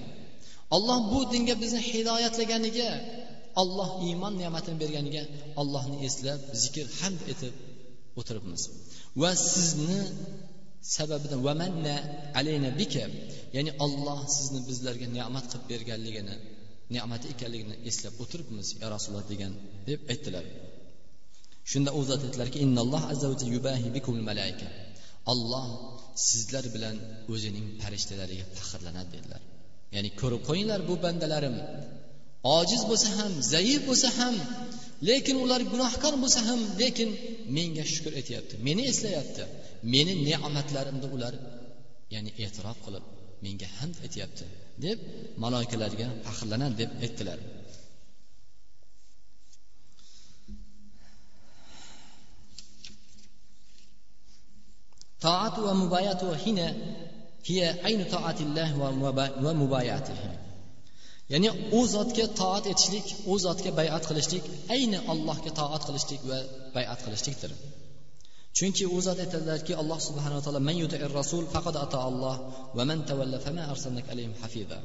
alloh 0.77 0.99
bu 1.13 1.21
dinga 1.33 1.55
bizni 1.63 1.81
hidoyatlaganiga 1.91 2.91
olloh 3.63 3.91
iymon 4.07 4.35
ne'matini 4.43 4.77
berganiga 4.83 5.23
allohni 5.61 5.97
eslab 6.09 6.41
zikr 6.63 6.87
hamd 7.01 7.21
etib 7.33 7.55
o'tiribmiz. 8.21 8.63
Va 9.21 9.31
sizni 9.55 10.01
sababidan 10.97 11.41
vamanna 11.49 11.95
alayna 12.39 12.71
bika 12.81 13.05
ya'ni 13.57 13.71
olloh 13.85 14.19
sizni 14.37 14.61
bizlarga 14.69 15.07
ne'mat 15.17 15.45
qilib 15.51 15.67
berganligini 15.73 16.37
ne'mati 16.95 17.27
ekanligini 17.35 17.75
eslab 17.91 18.15
o'tiribmiz 18.23 18.67
ya 18.81 18.87
rasululloh 18.95 19.27
degan 19.33 19.53
deb 19.89 20.01
aytdilar. 20.13 20.45
Shunda 21.71 21.91
u 21.99 22.01
zot 22.11 22.21
aytdilarki 22.27 22.59
olloh 25.33 25.67
sizlar 26.29 26.65
bilan 26.75 26.97
o'zining 27.33 27.67
farishtalariga 27.83 28.45
faxrlanadi 28.57 29.11
dedilar. 29.17 29.43
Ya'ni 29.95 30.11
ko'rib 30.21 30.43
qo'yinglar 30.49 30.81
bu 30.89 30.95
bandalarim 31.05 31.57
ojiz 32.43 32.83
bo'lsa 32.91 33.09
ham 33.19 33.33
zaif 33.53 33.81
bo'lsa 33.89 34.09
ham 34.19 34.35
lekin 35.09 35.37
ular 35.45 35.61
gunohkor 35.73 36.15
bo'lsa 36.23 36.41
ham 36.49 36.61
lekin 36.81 37.11
menga 37.57 37.85
shukur 37.93 38.13
etyapti 38.21 38.55
meni 38.67 38.83
eslayapti. 38.93 39.43
Meni 39.95 40.13
ne'matlarimni 40.29 41.09
ular 41.17 41.35
ya'ni 42.15 42.31
e'tirof 42.45 42.79
qilib 42.87 43.05
menga 43.45 43.69
hamd 43.79 43.97
aytyapti 44.05 44.45
deb 44.85 44.99
maloikalarga 45.43 46.07
faxrlanadi 46.25 46.75
deb 46.81 46.91
aytdilar. 47.05 47.39
Toat 55.25 55.55
va 55.65 55.73
mubayat 55.83 56.21
va 56.29 56.37
hina 56.45 56.67
hiya 57.49 57.69
aynu 57.89 58.05
toatillah 58.15 58.69
va 59.45 59.53
mubayatihi. 59.63 60.48
Ya'ni 61.33 61.49
u 61.79 61.81
zotga 61.95 62.27
toat 62.41 62.65
etishlik 62.73 63.07
u 63.33 63.35
zotga 63.47 63.71
bayat 63.81 64.05
qilishlik 64.11 64.45
ayni 64.75 64.99
allohga 65.13 65.51
toat 65.61 65.83
qilishlik 65.89 66.23
va 66.31 66.39
bayat 66.77 67.01
qilishlikdir. 67.07 67.53
Chunki 68.59 68.85
u 68.97 68.99
zot 69.07 69.19
aytadilarki 69.25 69.73
alloh 69.81 69.99
subhanaa 70.09 70.41
taolo 70.45 70.61
man 70.69 70.77
rasul 71.19 71.45
faqat 71.55 71.77
ata 71.85 71.99
alloh 72.09 72.37
va 72.77 72.85
man 72.91 73.01
tavalla 73.11 73.39
fama 73.47 73.65
arsalnak 73.73 74.07
alayhim 74.13 74.35
hafiza 74.43 74.79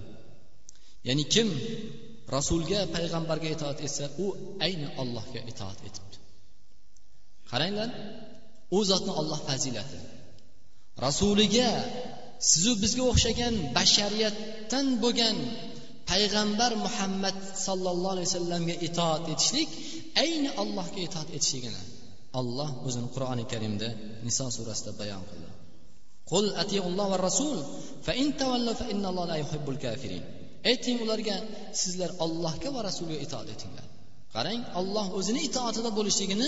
ya'ni 1.08 1.24
kim 1.34 1.50
rasulga 2.36 2.80
payg'ambarga 2.96 3.50
itoat 3.56 3.78
etsa 3.88 4.06
u 4.26 4.28
ayni 4.66 4.88
allohga 5.02 5.40
itoat 5.52 5.80
etibdi 5.88 6.18
qaranglar 7.52 7.90
u 8.78 8.80
zotni 8.90 9.12
olloh 9.22 9.40
fazilati. 9.50 10.00
Rasuliga 11.06 11.70
sizu 12.50 12.74
bizga 12.84 13.04
o'xshagan 13.12 13.56
bashariyatdan 13.78 14.86
bo'lgan 15.04 15.38
payg'ambar 16.12 16.72
muhammad 16.86 17.38
sollallohu 17.68 18.14
alayhi 18.16 18.30
vasallamga 18.30 18.76
itoat 18.88 19.24
etishlik 19.34 19.70
ayni 20.24 20.50
allohga 20.62 21.00
itoat 21.08 21.30
etishligini 21.38 21.84
alloh 22.40 22.70
o'zini 22.88 23.08
qur'oni 23.16 23.44
karimda 23.54 23.90
niso 24.28 24.46
surasida 24.58 24.92
bayon 25.02 25.24
qildi. 25.30 25.50
Qul 26.32 26.46
atiulloh 26.64 27.08
va 27.14 27.18
rasul 27.28 27.58
fa 28.06 28.14
in 28.22 28.30
fa 28.80 28.86
innalloha 28.94 29.28
la 29.32 29.38
yuhibbul 29.44 29.80
kafirin. 29.86 30.24
Ayting 30.72 30.98
ularga 31.06 31.36
sizlar 31.82 32.12
allohga 32.26 32.70
va 32.76 32.82
rasuliga 32.90 33.20
itoat 33.26 33.48
etinglar. 33.56 33.86
Qarang 34.36 34.62
olloh 34.80 35.06
o'zini 35.20 35.42
itoatida 35.50 35.90
bo'lishligini 35.98 36.48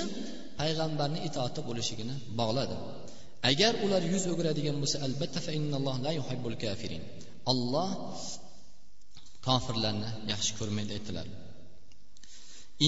payg'ambarni 0.60 1.20
itoatida 1.28 1.62
bo'lishligini 1.70 2.16
bog'ladi. 2.40 2.76
Agar 3.52 3.74
ular 3.86 4.02
yuz 4.14 4.24
o'giradigan 4.32 4.76
bo'lsa 4.82 4.98
albatta 5.08 5.40
fa 5.46 5.52
innalloh 5.60 5.96
la 6.06 6.12
yuhibbul 6.20 6.58
kafirin. 6.64 7.04
Olloh 7.52 7.90
kofirlarni 9.46 10.10
yaxshi 10.32 10.52
ko'rmaydi 10.60 10.92
aytdilar. 10.98 11.28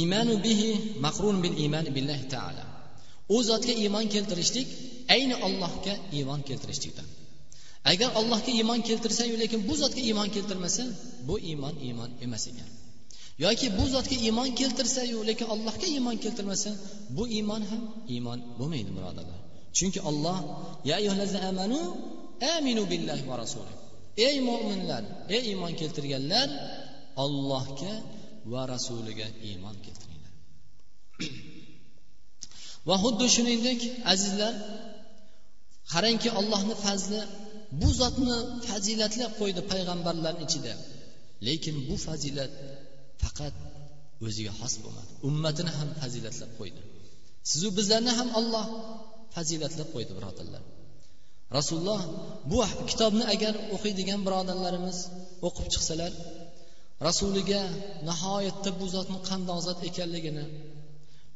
Imanu 0.01 0.33
bihi 0.45 0.69
maqrun 1.05 1.37
bil 1.43 1.55
iman 1.65 1.85
billahi 1.95 2.25
taala. 2.35 2.63
U 3.35 3.37
zotga 3.49 3.73
iymon 3.83 4.05
keltirishlik 4.13 4.67
ayni 5.15 5.35
allohga 5.47 5.93
iymon 6.17 6.41
keltirishlikdan. 6.49 7.07
Agar 7.91 8.09
allohga 8.19 8.51
iymon 8.59 8.79
keltirsangu 8.87 9.35
lekin 9.43 9.59
bu 9.67 9.73
zotga 9.81 10.01
iymon 10.09 10.29
keltirmasa 10.35 10.83
bu 11.27 11.35
iymon 11.49 11.75
iymon 11.87 12.09
emas 12.25 12.43
ekan. 12.51 12.69
Yoki 13.45 13.67
bu 13.77 13.85
zotga 13.95 14.15
iymon 14.25 14.49
keltirsayu 14.59 15.17
lekin 15.29 15.47
allohga 15.53 15.87
iymon 15.95 16.17
keltirmasa 16.23 16.71
bu 17.17 17.23
iymon 17.37 17.61
ham 17.69 17.81
iymon 18.13 18.39
bo'lmaydi 18.59 18.91
birodarlar. 18.97 19.39
Chunki 19.77 19.99
olloh 20.09 20.37
ya 20.89 20.97
amanu 21.49 21.79
aminu 22.55 22.83
billahi 22.91 23.23
va 23.29 23.35
rasulih 23.43 23.86
ey 24.25 24.35
mo'minlar 24.49 25.03
ey 25.35 25.43
iymon 25.51 25.73
keltirganlar 25.81 26.49
ollohga 27.23 27.93
va 28.51 28.61
rasuliga 28.73 29.27
iymon 29.49 29.75
keltiringlar. 29.85 30.33
Va 32.87 32.95
xuddi 33.03 33.25
shuningdek 33.35 33.81
azizlar 34.13 34.53
qarangki 35.93 36.29
allohni 36.39 36.75
fazli 36.85 37.21
bu 37.79 37.89
zotni 38.01 38.37
fazilatlab 38.67 39.31
qo'ydi 39.39 39.61
payg'ambarlarni 39.71 40.43
ichida. 40.47 40.73
Lekin 41.47 41.75
bu 41.87 41.95
fazilat 42.07 42.53
faqat 43.21 43.55
o'ziga 44.25 44.53
xos 44.59 44.73
bo'lmadi. 44.83 45.11
Ummatini 45.29 45.71
ham 45.77 45.89
fazilatlab 46.01 46.51
qo'ydi. 46.59 46.81
Sizu 47.49 47.67
bizlarni 47.77 48.11
ham 48.19 48.29
olloh 48.39 48.65
fazilatlab 49.35 49.89
qo'ydi 49.95 50.11
birodarlar. 50.17 50.63
Rasululloh 51.57 52.01
bu 52.51 52.57
kitobni 52.89 53.23
agar 53.33 53.53
o'qiydigan 53.75 54.19
birodarlarimiz 54.27 54.97
o'qib 55.47 55.67
chiqsalar 55.73 56.11
rasuliga 57.07 57.61
nihoyatda 58.09 58.69
bu 58.79 58.85
zotni 58.95 59.19
qandoq 59.29 59.59
zot 59.67 59.79
ekanligini 59.89 60.45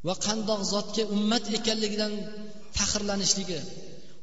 va 0.08 0.14
qandoq 0.28 0.62
zotga 0.74 1.04
ummat 1.16 1.46
ekanligidan 1.58 2.14
faxrlanishligi 2.78 3.60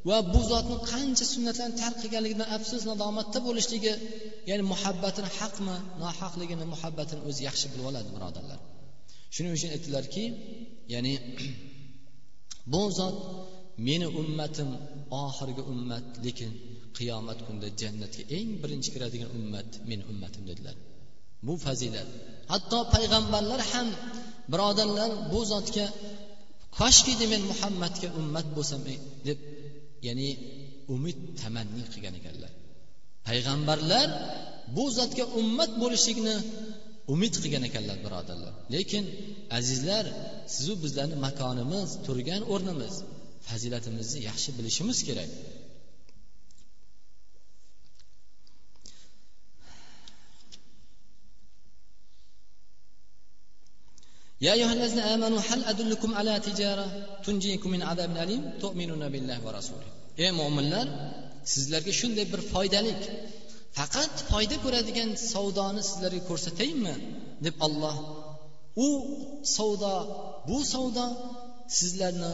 va 0.09 0.17
bu 0.33 0.41
zotni 0.53 0.77
qancha 0.93 1.25
sunnatlarni 1.35 1.75
tark 1.83 1.97
qilganligidan 2.03 2.49
afsus 2.57 2.83
nadomatda 2.91 3.39
bo'lishligi 3.49 3.95
ya'ni 4.51 4.65
muhabbatini 4.73 5.31
haqmi 5.39 5.77
nohaqligini 6.03 6.65
muhabbatini 6.75 7.21
o'zi 7.29 7.41
yaxshi 7.49 7.67
bilib 7.73 7.87
oladi 7.91 8.09
birodarlar. 8.17 8.59
Shuning 9.35 9.53
uchun 9.59 9.71
aytdilarki 9.77 10.25
ya'ni 10.95 11.13
bu 12.73 12.83
zot 12.99 13.17
meni 13.87 14.07
ummatim 14.21 14.71
oxirgi 15.25 15.63
ummat 15.73 16.07
lekin 16.25 16.51
qiyomat 16.97 17.39
kunida 17.47 17.69
jannatga 17.81 18.23
eng 18.37 18.51
birinchi 18.63 18.89
kiradigan 18.95 19.31
ummat 19.39 19.69
meni 19.91 20.03
ummatim 20.13 20.43
dedilar. 20.51 20.77
Bu 21.47 21.55
fazilat. 21.65 22.09
Hatto 22.53 22.79
payg'ambarlar 22.95 23.61
ham 23.73 23.89
birodarlar 24.53 25.11
bu 25.33 25.41
zotga 25.53 25.87
koshkidi 26.79 27.25
men 27.33 27.43
muhammadga 27.51 28.09
ummat 28.21 28.47
bo'lsam 28.57 28.81
e, 28.93 28.95
deb 29.27 29.39
ya'ni 30.07 30.29
umid 30.95 31.19
tamanni 31.41 31.83
qilgan 31.93 32.15
ekanlar. 32.21 32.53
Payg'ambarlar 33.29 34.09
bu 34.77 34.85
zotga 34.99 35.25
ummat 35.41 35.73
bo'lishlikni 35.83 36.37
umid 37.15 37.35
qilgan 37.43 37.65
ekanlar 37.69 37.97
birodarlar. 38.07 38.55
Lekin 38.75 39.05
azizlar 39.59 40.05
sizu 40.55 40.75
bizlarni 40.85 41.17
makonimiz 41.27 41.89
turgan 42.07 42.43
o'rnimiz 42.55 42.95
fazilatimizni 43.48 44.20
yaxshi 44.30 44.50
bilishimiz 44.58 45.00
kerak 45.08 45.32
يا 54.48 54.54
أيها 54.54 54.74
الذين 54.74 55.00
آمنوا 55.00 55.40
هل 55.50 55.64
أدلكم 55.72 56.12
على 56.20 56.40
تجارة 56.40 56.86
تنجيكم 57.26 57.70
من 57.70 57.82
عذاب 57.90 58.18
أليم 58.24 58.42
تؤمنون 58.64 59.04
بالله 59.14 59.38
ورسوله 59.46 59.90
ey 60.24 60.32
mo'minlar 60.40 60.88
sizlarga 61.54 61.94
shunday 62.00 62.26
bir 62.34 62.42
foydalik 62.54 63.02
faqat 63.78 64.14
foyda 64.32 64.56
ko'radigan 64.64 65.10
savdoni 65.34 65.82
sizlarga 65.90 66.22
ko'rsataymi 66.30 66.96
deb 67.46 67.56
olloh 67.68 67.96
u 68.86 68.88
savdo 69.56 69.96
bu 70.50 70.58
savdo 70.74 71.06
sizlarni 71.78 72.32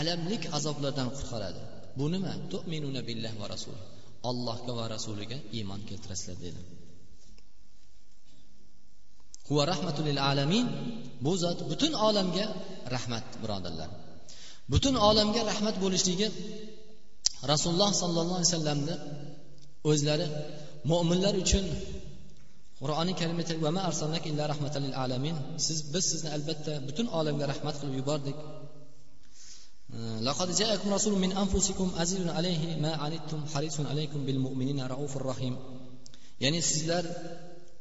alamlik 0.00 0.42
azoblardan 0.58 1.08
qutqaradi. 1.16 1.60
Bu 1.98 2.04
nima? 2.14 2.32
Tu'minuna 2.52 3.00
billah 3.08 3.32
va 3.40 3.46
rasul. 3.54 3.76
Allohga 4.30 4.72
va 4.78 4.84
rasuliga 4.94 5.38
iymon 5.56 5.80
keltirasizlar 5.88 6.36
dedi. 6.46 6.60
Huva 9.48 9.62
rahmatul 9.72 10.18
alamin. 10.30 10.66
Bu 11.24 11.32
zot 11.42 11.58
butun 11.70 11.92
olamga 12.08 12.44
rahmat 12.94 13.26
birodarlar. 13.42 13.90
Butun 14.72 14.94
olamga 15.08 15.40
rahmat 15.50 15.76
bo'lishligi 15.84 16.28
rasululloh 17.52 17.90
sollallohu 18.02 18.38
alayhi 18.40 18.52
vasallamni 18.52 18.94
o'zlari 19.90 20.26
mo'minlar 20.90 21.34
uchun 21.44 21.64
qur'oni 22.80 23.12
karimda 23.20 23.44
alamin. 25.04 25.36
Siz 25.66 25.78
biz 25.92 26.04
sizni 26.12 26.30
albatta 26.36 26.72
butun 26.88 27.06
olamga 27.18 27.44
rahmat 27.52 27.74
qilib 27.80 27.94
yubordik. 28.00 28.36
لقد 30.21 30.55
جاءكم 30.55 30.93
رسول 30.93 31.19
من 31.19 31.31
أنفسكم 31.31 31.91
عزيز 31.95 32.27
عليه 32.27 32.75
ما 32.75 32.91
عنتم 33.03 33.45
حريص 33.53 33.79
عليكم 33.79 34.25
بالمؤمنين 34.25 34.81
رؤوف 34.81 35.17
الرحيم 35.17 35.55
ya'ni 36.43 36.61
sizlar 36.71 37.05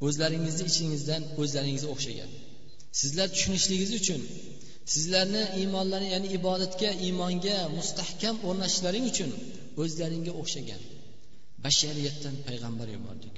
o'zlaringizni 0.07 0.64
ichingizdan 0.70 1.22
o'zlaringizga 1.42 1.88
o'xshagan 1.94 2.31
sizlar 3.01 3.29
tushunishligingiz 3.35 3.92
uchun 4.01 4.20
sizlarni 4.94 5.42
iymonlarni 5.61 6.09
ya'ni 6.14 6.29
ibodatga 6.38 6.90
iymonga 7.07 7.57
mustahkam 7.79 8.37
o'rnashishlaring 8.49 9.05
uchun 9.12 9.31
o'zlaringga 9.83 10.33
o'xshagan 10.40 10.83
bashariyatdan 11.64 12.35
payg'ambar 12.49 12.88
yubordik 12.96 13.35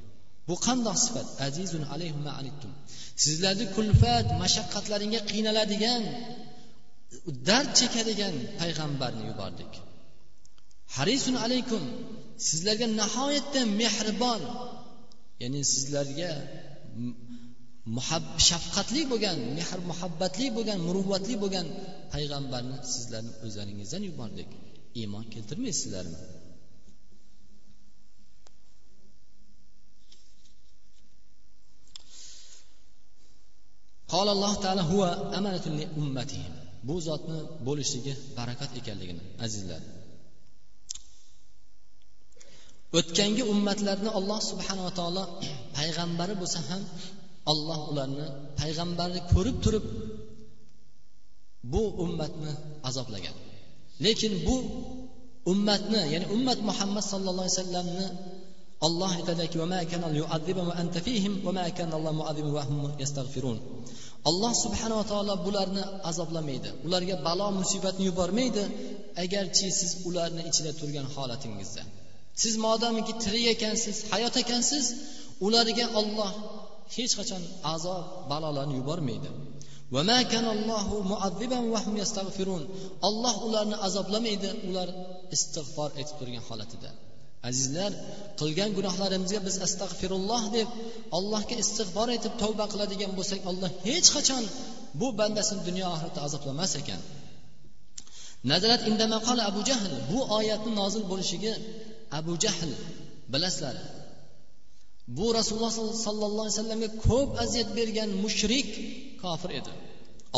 bu 0.48 0.54
qandoq 0.66 0.96
sifat 1.04 1.28
azizun 1.46 1.84
alayhum 1.94 2.24
anittum 2.40 2.72
sizlarni 3.24 3.66
kulfat 3.76 4.26
mashaqqatlaringga 4.42 5.20
qiynaladigan 5.30 6.02
dard 7.48 7.70
chekadigan 7.80 8.34
payg'ambarni 8.60 9.22
yubordik 9.30 9.72
harisun 10.96 11.36
alaykum 11.44 11.82
sizlarga 12.48 12.86
nihoyatda 13.00 13.60
mehribon 13.80 14.42
ya'ni 15.42 15.60
sizlarga 15.74 16.30
shafqatli 18.48 19.02
bo'lgan 19.12 19.38
mehr 19.56 19.80
muhabbatli 19.90 20.46
bo'lgan 20.56 20.78
muruvvatli 20.86 21.34
bo'lgan 21.42 21.66
payg'ambarni 22.14 22.76
sizlarni 22.94 23.32
o'zlaringizdan 23.46 24.02
yubordik 24.10 24.50
iymon 25.00 25.24
keltirmaysizlarmi 25.34 26.20
قال 34.14 34.28
الله 34.36 34.52
تعالى 34.64 34.82
هو 34.92 35.02
أمانة 35.38 35.66
لأمتهم 35.80 36.52
bu 36.87 36.95
zotni 37.07 37.39
bo'lishligi 37.67 38.13
barakat 38.37 38.71
ekanligini 38.79 39.21
azizlar. 39.45 39.81
O'tgangi 42.99 43.43
ummatlarni 43.53 44.09
alloh 44.19 44.39
subhanava 44.51 44.91
taolo 44.99 45.23
payg'ambari 45.77 46.33
bo'lsa 46.41 46.59
ham 46.69 46.81
alloh 47.51 47.79
ularni 47.91 48.27
payg'ambarni 48.59 49.21
ko'rib 49.33 49.57
turib 49.65 49.85
bu 51.73 51.81
ummatni 52.05 52.51
azoblagan 52.89 53.35
lekin 54.05 54.33
bu 54.47 54.55
ummatni 55.51 56.01
ya'ni 56.13 56.27
ummat 56.35 56.59
muhammad 56.69 57.03
sallallohu 57.11 57.45
alayhi 57.45 57.57
vasallamni 57.59 58.07
olloh 58.85 59.11
aytadiki 59.19 59.55
alloh 64.29 64.51
subhanava 64.63 65.03
taolo 65.11 65.33
bularni 65.45 65.83
azoblamaydi 66.09 66.69
ularga 66.85 67.15
balo 67.27 67.47
musibatni 67.59 68.03
yubormaydi 68.09 68.63
agarchi 69.23 69.67
siz 69.79 69.91
ularni 70.09 70.41
ichida 70.49 70.71
turgan 70.79 71.07
holatingizda. 71.15 71.83
Siz 72.41 72.53
modomiki 72.65 73.13
tirik 73.23 73.45
ekansiz 73.55 73.97
hayot 74.11 74.35
ekansiz 74.43 74.85
ularga 75.45 75.85
olloh 75.99 76.31
hech 76.95 77.13
qachon 77.19 77.43
azob 77.75 78.03
balolarni 78.31 78.75
yubormaydi. 78.81 79.29
Olloh 83.07 83.35
ularni 83.47 83.75
azoblamaydi 83.87 84.49
ular 84.69 84.89
istig'for 85.35 85.89
etib 86.01 86.15
turgan 86.19 86.43
holatida. 86.49 86.89
azizlar 87.48 87.92
qilgan 88.40 88.70
gunohlarimizga 88.78 89.40
biz 89.46 89.56
astag'firulloh 89.66 90.42
deb 90.56 90.68
allohga 91.18 91.56
istig'for 91.64 92.08
etib 92.16 92.32
tavba 92.42 92.64
qiladigan 92.72 93.12
bo'lsak 93.18 93.40
olloh 93.50 93.70
hech 93.86 94.08
qachon 94.16 94.44
bu 95.00 95.06
bandasini 95.20 95.62
dunyo 95.68 95.86
oxiratda 95.94 96.20
azoblamas 96.28 96.72
ekan 96.80 97.00
nazarat 98.50 98.82
indamaqol 98.90 99.38
abu 99.50 99.60
jahl 99.70 99.92
bu 100.10 100.18
oyatni 100.38 100.72
nozil 100.80 101.04
bo'lishiga 101.10 101.54
abu 102.18 102.32
jahl 102.44 102.70
bilasizlar 103.32 103.76
bu 105.18 105.26
rasululloh 105.38 105.72
sollallohu 106.06 106.44
alayhi 106.46 106.56
vasallamga 106.56 106.90
ko'p 107.06 107.30
aziyat 107.44 107.70
bergan 107.78 108.10
mushrik 108.24 108.68
kofir 109.24 109.52
edi 109.60 109.74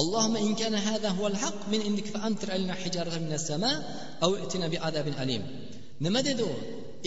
اللهم 0.03 0.37
إن 0.47 0.53
كان 0.61 0.75
هذا 0.75 1.09
هو 1.19 1.27
الحق 1.33 1.61
من 1.73 1.81
عندك 1.87 2.07
فأمطر 2.15 2.49
علينا 2.55 2.75
حجارة 2.83 3.15
من 3.27 3.33
السماء 3.39 3.77
أو 4.25 4.31
ائتنا 4.37 4.67
بعذاب 4.73 5.07
أليم 5.23 5.43
nima 6.05 6.21
dedi 6.25 6.43
u 6.43 6.55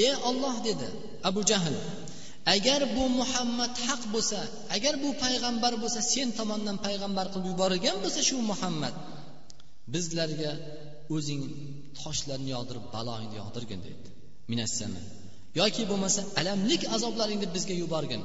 Ey 0.06 0.14
olloh 0.28 0.54
dedi 0.68 0.88
abu 1.28 1.40
jahl 1.50 1.76
agar 2.54 2.80
bu 2.96 3.04
muhammad 3.20 3.74
haq 3.86 4.02
bo'lsa 4.14 4.40
agar 4.76 4.94
bu 5.02 5.08
payg'ambar 5.24 5.72
bo'lsa 5.82 6.00
sen 6.12 6.28
tomondan 6.38 6.76
payg'ambar 6.86 7.26
qilib 7.32 7.46
yuborilgan 7.52 7.96
bo'lsa 8.04 8.20
shu 8.28 8.36
muhammad 8.50 8.94
bizlarga 9.94 10.52
o'zing 11.14 11.42
toshlarni 12.00 12.50
yog'dirib 12.56 12.84
baloingni 12.94 13.36
yog'dirgin 13.42 13.80
dedi 13.88 14.08
minassama. 14.50 15.02
Yoki 15.60 15.82
bo'lmasa 15.90 16.20
alamlik 16.40 16.82
azoblaringni 16.96 17.48
bizga 17.56 17.74
yuborgin 17.82 18.22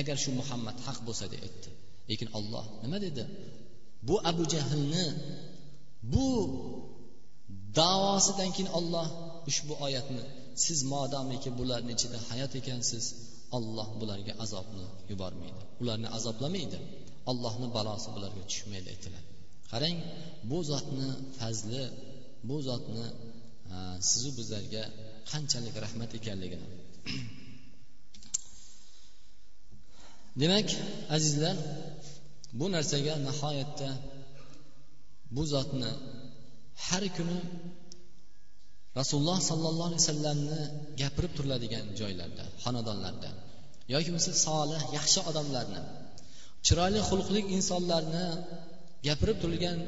agar 0.00 0.16
shu 0.24 0.30
muhammad 0.40 0.76
haq 0.86 0.98
bo'lsa 1.06 1.24
deb 1.32 1.40
aytdi 1.46 1.70
lekin 2.10 2.28
olloh 2.38 2.64
nima 2.82 2.98
dedi? 3.06 3.24
Bu 4.08 4.14
abu 4.30 4.42
jahlni 4.54 5.06
bu 6.12 6.26
davosidan 7.80 8.50
keyin 8.54 8.70
olloh 8.78 9.06
ushbu 9.50 9.74
oyatni 9.86 10.24
siz 10.64 10.78
modomiki 10.94 11.50
bularni 11.58 11.92
ichida 11.96 12.18
hayot 12.30 12.52
ekansiz 12.60 13.04
olloh 13.56 13.88
bularga 14.00 14.32
azobni 14.44 14.86
yubormaydi. 15.10 15.62
Ularni 15.82 16.08
azoblamaydi 16.18 16.78
allohni 17.30 17.68
balosi 17.76 18.08
bularga 18.16 18.42
tushmaydi 18.50 18.88
aytiladi. 18.94 19.28
Qarang 19.72 19.98
bu 20.50 20.58
zotni 20.70 21.08
fazli 21.38 21.82
bu 22.48 22.56
zotni 22.68 23.04
sizu 24.10 24.30
bizlarga 24.38 24.82
qanchalik 25.30 25.74
rahmat 25.84 26.10
ekanligini. 26.18 26.66
Demak 30.40 30.68
azizlar 31.16 31.56
bu 32.58 32.66
narsaga 32.74 33.14
nihoyatda 33.28 33.90
bu 35.34 35.42
zotni 35.54 35.90
har 36.86 37.04
kuni 37.16 37.38
rasululloh 38.98 39.38
sollallohu 39.50 39.88
alayhi 39.90 40.02
vasallamni 40.04 40.60
gapirib 41.00 41.32
turiladigan 41.36 41.86
joylarda 42.00 42.44
xonadonlarda 42.64 43.30
yoki 43.94 44.08
bo'lmasa 44.10 44.32
solih 44.46 44.82
yaxshi 44.96 45.20
odamlarni 45.30 45.80
chiroyli 46.66 47.00
xulqli 47.10 47.40
insonlarni 47.56 48.26
gapirib 49.06 49.38
turilgan 49.42 49.78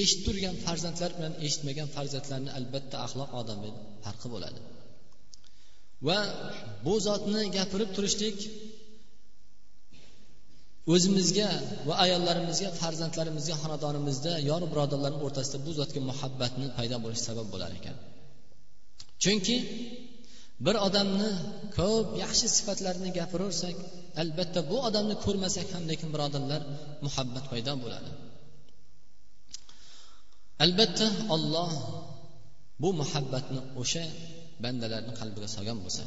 eshitib 0.00 0.22
turgan 0.26 0.54
farzandlar 0.64 1.10
bilan 1.18 1.34
eshitmagan 1.46 1.88
farzandlarni 1.96 2.50
albatta 2.58 2.96
axloq 3.06 3.30
odami 3.40 3.70
farqi 4.04 4.28
bo'ladi. 4.34 4.60
Va 6.06 6.18
bu 6.84 6.94
zotni 7.06 7.42
gapirib 7.58 7.90
turishlik 7.96 8.38
o'zimizga 10.94 11.48
va 11.88 11.94
ayollarimizga 12.04 12.68
farzandlarimizga 12.80 13.56
xonadonimizda 13.62 14.32
yor 14.50 14.62
birodarlar 14.72 15.12
o'rtasida 15.24 15.58
bu 15.66 15.72
zotga 15.80 16.00
muhabbatni 16.10 16.66
paydo 16.78 16.96
bo'lishi 17.04 17.22
sabab 17.28 17.46
bo'lar 17.54 17.70
ekan. 17.78 17.96
Chunki 19.22 19.56
bir 20.66 20.76
odamni 20.86 21.30
ko'p 21.78 22.06
yaxshi 22.24 22.46
sifatlarini 22.56 23.10
gapiraversak 23.18 23.76
albatta 24.22 24.60
bu 24.70 24.76
odamni 24.88 25.14
ko'rmasak 25.24 25.68
ham 25.74 25.84
lekin 25.90 26.08
birodarlar 26.14 26.62
muhabbat 27.06 27.44
paydo 27.52 27.72
bo'ladi. 27.84 28.10
Albatta 30.64 31.06
olloh 31.34 31.72
bu 32.82 32.88
muhabbatni 33.00 33.60
o'sha 33.82 34.04
bandalarni 34.64 35.12
qalbiga 35.20 35.48
solgan 35.56 35.78
bo'lsa 35.84 36.04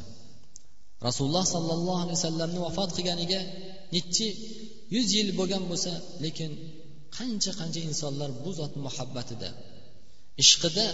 rasululloh 1.06 1.44
sollallohu 1.54 2.00
alayhi 2.04 2.18
vasallamni 2.18 2.60
vafot 2.66 2.90
qilganiga 2.96 3.40
nechi 3.94 4.28
yuz 4.94 5.08
yil 5.16 5.28
bo'lgan 5.38 5.64
bo'lsa 5.70 5.92
lekin 6.24 6.50
qancha 7.16 7.52
qancha 7.60 7.80
insonlar 7.90 8.30
bu 8.44 8.50
zot 8.60 8.72
muhabbatida 8.86 9.48
ishqida 10.42 10.86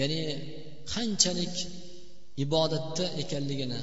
ya'ni 0.00 0.20
qanchalik 0.92 1.56
ibodatda 2.44 3.04
ekanligini 3.22 3.80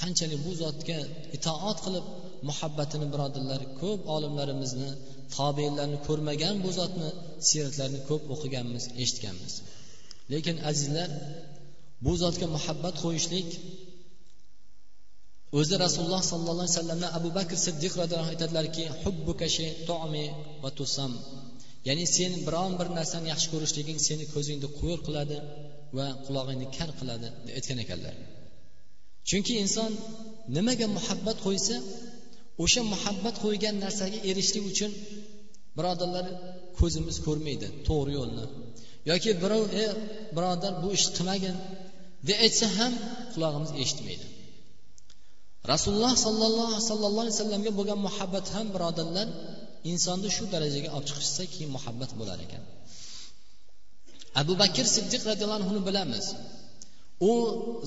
qanchalik 0.00 0.40
bu 0.46 0.52
zotga 0.62 0.98
itoat 1.36 1.78
qilib 1.84 2.06
muhabbatini 2.48 3.06
birodarlar 3.12 3.60
ko'p 3.80 4.00
olimlarimizni 4.16 4.90
tobeinlarni 5.36 5.98
ko'rmagan 6.06 6.54
bu 6.64 6.70
zotni 6.78 7.08
siyratlarini 7.48 8.00
ko'p 8.08 8.24
o'qiganmiz 8.34 8.84
eshitganmiz. 9.02 9.52
Lekin 10.32 10.56
azizlar 10.70 11.10
bu 12.04 12.12
zotga 12.22 12.46
muhabbat 12.56 12.94
qo'yishlik 13.04 13.48
o'zi 15.58 15.74
rasululloh 15.84 16.22
sollallohu 16.30 16.64
alayhi 16.64 16.74
vasallamdan 16.76 17.10
abu 17.18 17.28
bakr 17.38 17.56
siddiq 17.66 17.92
roziyallohu 18.00 18.32
aytadilarki 18.34 18.84
va 20.62 20.70
tusam 20.78 21.12
ya'ni 21.88 22.04
sen 22.16 22.32
biron 22.46 22.72
bir 22.80 22.88
narsani 22.98 23.26
yaxshi 23.32 23.48
ko'rishliging 23.54 23.98
seni 24.08 24.24
ko'zingni 24.34 24.68
qo'yir 24.78 25.00
qiladi. 25.06 25.36
Va 25.96 26.06
qulog'ingni 26.26 26.66
kar 26.76 26.90
qiladi 26.98 27.28
deb 27.46 27.54
aytgan 27.58 27.78
ekanlar. 27.84 28.14
Chunki 29.28 29.52
inson 29.64 29.92
nimaga 30.56 30.86
muhabbat 30.98 31.38
qo'ysa 31.46 31.76
o'sha 32.64 32.80
muhabbat 32.92 33.36
qo'ygan 33.44 33.74
narsaga 33.84 34.18
erishishlik 34.30 34.64
uchun 34.72 34.92
birodarlar 35.78 36.26
ko'zimiz 36.78 37.16
ko'rmaydi 37.26 37.68
to'g'ri 37.88 38.12
yo'lni. 38.18 38.44
Yoki 39.10 39.30
birov 39.42 39.64
e 39.82 39.84
birodar 40.36 40.72
bu 40.82 40.88
ishni 40.96 41.10
qilmagin 41.18 41.56
deb 42.28 42.38
aytsa 42.46 42.66
ham 42.78 42.92
qulog'imiz 43.32 43.70
eshitmaydi. 43.82 44.26
Rasululloh 45.72 46.14
sollallohu 46.26 46.76
sollallohu 46.90 47.24
alayhi 47.24 47.36
vasallamga 47.38 47.72
bo'lgan 47.78 48.00
muhabbat 48.08 48.46
ham 48.54 48.66
birodarlar 48.74 49.28
insonni 49.92 50.30
shu 50.36 50.44
darajaga 50.54 50.88
olib 50.96 51.06
chiqishsa 51.10 51.42
keyin 51.52 51.70
muhabbat 51.76 52.10
bo'lar 52.20 52.38
ekan. 52.46 52.62
Abu 54.40 54.52
bakr 54.62 54.86
siddiq 54.96 55.22
roziyallohu 55.30 55.60
anhuni 55.60 55.80
bilamiz. 55.88 56.24
U 57.30 57.32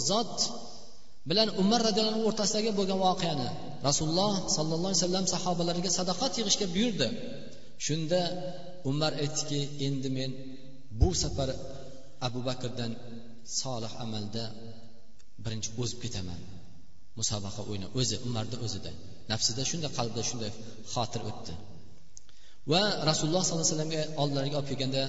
zot 0.10 0.36
bilan 1.30 1.48
umar 1.62 1.80
roziyallohu 1.88 2.16
anhu 2.16 2.28
o'rtasidagi 2.30 2.72
bo'lgan 2.80 3.00
voqeani 3.08 3.50
rasululloh 3.88 4.34
sollallohu 4.56 4.92
alayhi 4.92 5.04
vasallam 5.04 5.26
sahobalariga 5.36 5.92
sadoqat 6.00 6.34
yig'ishga 6.40 6.66
buyurdi. 6.76 7.08
Shunda 7.86 8.22
umar 8.92 9.12
aytdiki 9.24 9.60
endi 9.88 10.10
men 10.18 10.32
bu 11.00 11.10
safar 11.24 11.50
abu 12.28 12.40
bakrdan 12.50 12.92
solih 13.62 13.94
amalda 14.06 14.44
birinchi 15.44 15.70
o'zib 15.82 16.00
ketaman. 16.06 16.42
Musobaqa 17.20 17.62
o'yna 17.72 17.88
o'zi 18.00 18.16
umarni 18.28 18.58
o'zida. 18.66 18.92
Nafsida 19.32 19.62
shunday 19.70 19.92
qalbida 19.98 20.24
shunday 20.30 20.52
xotir 20.94 21.22
o'tdi. 21.30 21.54
Va 22.72 22.82
rasululloh 23.10 23.44
sollallohu 23.44 23.66
alayhi 23.66 23.76
vasallamga 23.76 24.04
oldilariga 24.22 24.56
olib 24.60 24.70
kelganda 24.72 25.04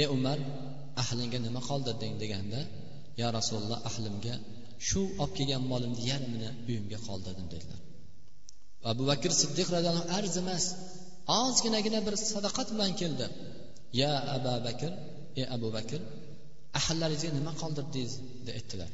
ey 0.00 0.06
umar 0.16 0.38
ahlingga 1.02 1.38
nima 1.46 1.60
qoldirding 1.68 2.14
deganda 2.22 2.60
yo 3.20 3.26
rasululloh 3.38 3.78
ahlimga 3.90 4.34
shu 4.88 5.00
olib 5.22 5.32
kelgan 5.38 5.62
molimni 5.72 6.02
yarmini 6.10 6.48
uyimga 6.68 6.98
qoldirdim 7.08 7.46
dedilar. 7.54 7.80
Abu 8.92 9.02
bakr 9.10 9.30
siddiq 9.42 9.68
roziyallohu 9.76 10.08
arzimas 10.18 10.64
ozginagina 11.42 12.00
bir 12.06 12.14
sadaqat 12.32 12.68
bilan 12.74 12.92
keldi. 13.00 13.26
Ya 14.00 14.12
abu 14.36 14.52
bakr 14.66 14.92
ey 15.40 15.46
abu 15.56 15.68
bakr 15.76 16.00
ahllaringizga 16.78 17.30
nima 17.38 17.52
qoldirdingiz? 17.62 18.12
deb 18.46 18.54
aytdilar. 18.58 18.90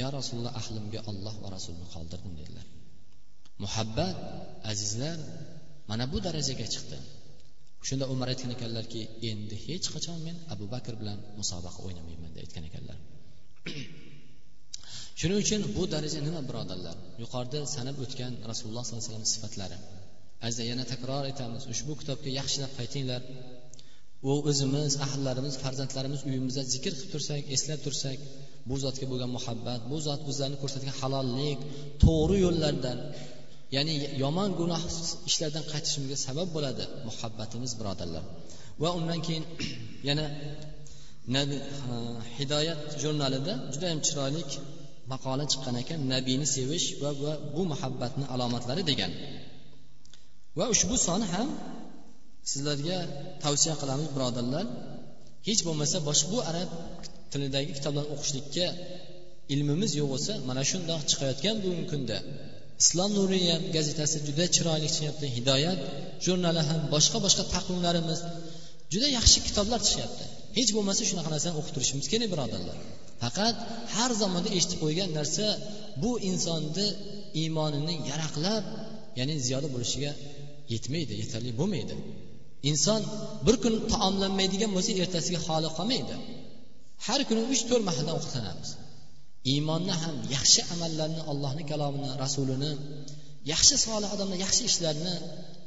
Yo 0.00 0.06
rasululloh 0.18 0.54
ahlimga 0.60 1.00
olloh 1.10 1.34
va 1.42 1.48
rasulini 1.56 1.86
qoldirdim 1.94 2.32
dedilar. 2.40 2.66
Muhabbat 3.64 4.16
azizlar 4.70 5.18
mana 5.90 6.04
bu 6.12 6.18
darajaga 6.26 6.66
chiqdi. 6.74 6.98
Shunda 7.88 8.04
umar 8.14 8.28
aytgan 8.32 8.50
ekanlarki 8.56 9.00
endi 9.30 9.56
hech 9.66 9.86
qachon 9.94 10.18
men 10.26 10.36
abu 10.54 10.64
bakr 10.74 10.94
bilan 11.00 11.18
musobaqa 11.40 11.80
o'ynamayman 11.86 12.30
deb 12.34 12.42
aytgan 12.44 12.64
ekanlar. 12.70 12.98
Shuning 15.20 15.38
uchun 15.44 15.60
bu 15.76 15.82
daraja 15.94 16.20
nima 16.26 16.40
birodarlar? 16.48 16.96
Yuqorida 17.22 17.60
sanab 17.74 17.96
o'tgan 18.04 18.32
rasululloh 18.50 18.84
sollallohu 18.84 19.04
alayhi 19.04 19.12
vasallam 19.12 19.32
sifatlari. 19.34 19.78
Azza 20.48 20.62
yana 20.70 20.84
takror 20.92 21.22
aytamiz 21.30 21.62
ushbu 21.72 21.92
kitobga 22.00 22.30
yaxshilab 22.38 22.72
qaytinglar. 22.78 23.22
U 24.30 24.32
o'zimiz 24.50 24.92
ahllarimiz 25.06 25.54
farzandlarimiz 25.62 26.20
uyimizda 26.28 26.62
zikr 26.74 26.92
qilib 26.98 27.10
tursak 27.14 27.42
eslab 27.56 27.80
tursak 27.86 28.18
bu 28.68 28.74
zotga 28.84 29.06
bo'lgan 29.12 29.30
muhabbat 29.36 29.80
bu 29.90 29.96
zot 30.06 30.20
bizlarni 30.28 30.56
ko'rsatgan 30.62 30.94
halollik 31.00 31.60
to'g'ri 32.04 32.36
yo'llardan 32.46 32.98
ya'ni 33.76 33.94
yomon 34.22 34.50
gunoh 34.60 34.82
ishlardan 35.28 35.64
qaytishimga 35.72 36.16
sabab 36.26 36.48
bo'ladi 36.56 36.84
muhabbatimiz 37.08 37.72
birodarlar. 37.80 38.24
Va 38.82 38.88
undan 38.98 39.20
keyin 39.26 39.44
yana 40.08 40.24
nabi 41.36 41.56
hidoyat 42.36 42.80
jurnalida 43.02 43.52
judayam 43.72 44.00
chiroyli 44.06 44.42
maqola 45.12 45.44
chiqqan 45.52 45.76
ekan 45.82 46.00
nabiyni 46.12 46.46
sevish 46.56 46.86
va, 47.02 47.10
va 47.24 47.32
bu 47.54 47.62
muhabbatni 47.72 48.24
alomatlari 48.34 48.82
degan. 48.90 49.12
Va 50.58 50.64
ushbu 50.74 50.94
son 51.06 51.22
ham 51.32 51.48
sizlarga 52.50 52.98
tavsiya 53.42 53.74
qilamiz 53.80 54.08
birodarlar. 54.16 54.66
Hech 55.48 55.60
bo'lmasa 55.66 55.96
boshqa 56.08 56.28
bu 56.32 56.38
arab 56.50 56.70
tilidagi 57.32 57.70
kitoblarni 57.78 58.10
o'qishlikka 58.14 58.66
ilmimiz 59.54 59.90
yo'q 60.00 60.08
bo'lsa 60.12 60.32
mana 60.48 60.62
shundoq 60.70 61.00
chiqayotgan 61.10 61.54
bugungi 61.62 61.86
kunda 61.92 62.18
islom 62.82 63.10
nuriya 63.18 63.56
gazetasi 63.76 64.16
juda 64.26 64.44
chiroyli 64.54 64.88
chiqyapti 64.94 65.26
hidoyat 65.36 65.80
jurnali 66.24 66.62
ham 66.68 66.80
boshqa 66.94 67.18
boshqa 67.26 67.44
taqvimlarimiz 67.54 68.20
juda 68.92 69.08
yaxshi 69.18 69.38
kitoblar 69.46 69.80
chiqyapti 69.88 70.24
hech 70.58 70.70
bo'lmasa 70.76 71.02
shunaqa 71.10 71.30
narsani 71.34 71.54
o'qib 71.60 71.72
turishimiz 71.76 72.06
kerak 72.12 72.28
birodarlar. 72.34 72.76
Faqat 73.22 73.56
har 73.94 74.10
zamonda 74.22 74.50
eshitib 74.58 74.78
qo'ygan 74.84 75.10
narsa 75.18 75.46
bu 76.02 76.10
insonni 76.30 76.86
iymonini 77.42 77.94
yaraqlab 78.10 78.64
ya'ni 79.18 79.34
ziyoda 79.46 79.68
bo'lishiga 79.74 80.12
yetmaydi 80.72 81.12
yetarli 81.22 81.50
bo'lmaydi. 81.60 81.94
Inson 82.70 83.00
bir 83.46 83.56
kun 83.62 83.74
taomlanmaydigan 83.92 84.70
bo'lsa 84.76 84.90
ertasiga 85.04 85.40
holi 85.46 85.68
qolmaydi. 85.78 86.14
Har 87.06 87.20
kuni 87.28 87.42
uch 87.52 87.62
to'rt 87.68 87.84
mahaldan 87.88 88.14
ovqatlanamiz 88.18 88.70
iymonni 89.50 89.94
ham 90.02 90.16
yaxshi 90.36 90.60
amallarni 90.74 91.22
allohni 91.30 91.64
kalomini 91.70 92.10
rasulini 92.24 92.72
yaxshi 93.52 93.76
solih 93.86 94.08
odamlar 94.14 94.38
yaxshi 94.44 94.62
ishlarni 94.70 95.14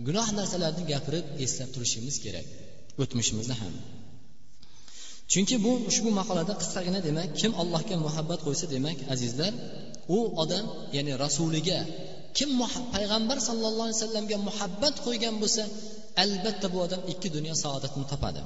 gunoh 0.07 0.27
narsalarni 0.39 0.83
gapirib 0.91 1.25
eslab 1.45 1.69
turishimiz 1.75 2.15
kerak 2.25 2.45
o'tmishimizni 3.01 3.55
ham. 3.61 3.73
Chunki 5.31 5.55
bu 5.65 5.71
ushbu 5.89 6.09
maqolada 6.19 6.53
qisqagina 6.61 6.99
demak 7.07 7.29
kim 7.39 7.51
allohga 7.61 7.95
muhabbat 8.05 8.39
qo'ysa 8.45 8.65
demak 8.75 8.97
azizlar 9.13 9.53
u 10.17 10.19
odam 10.43 10.65
ya'ni 10.95 11.13
rasuliga 11.23 11.79
kim 12.37 12.49
payg'ambar 12.95 13.37
sallallohu 13.47 13.87
alayhi 13.87 13.99
vasallamga 14.01 14.37
muhabbat 14.49 14.95
qo'ygan 15.05 15.35
bo'lsa 15.41 15.63
albatta 16.23 16.67
bu 16.73 16.77
odam 16.85 17.01
ikki 17.11 17.27
dunyo 17.35 17.53
saodatini 17.63 18.05
topadi. 18.11 18.41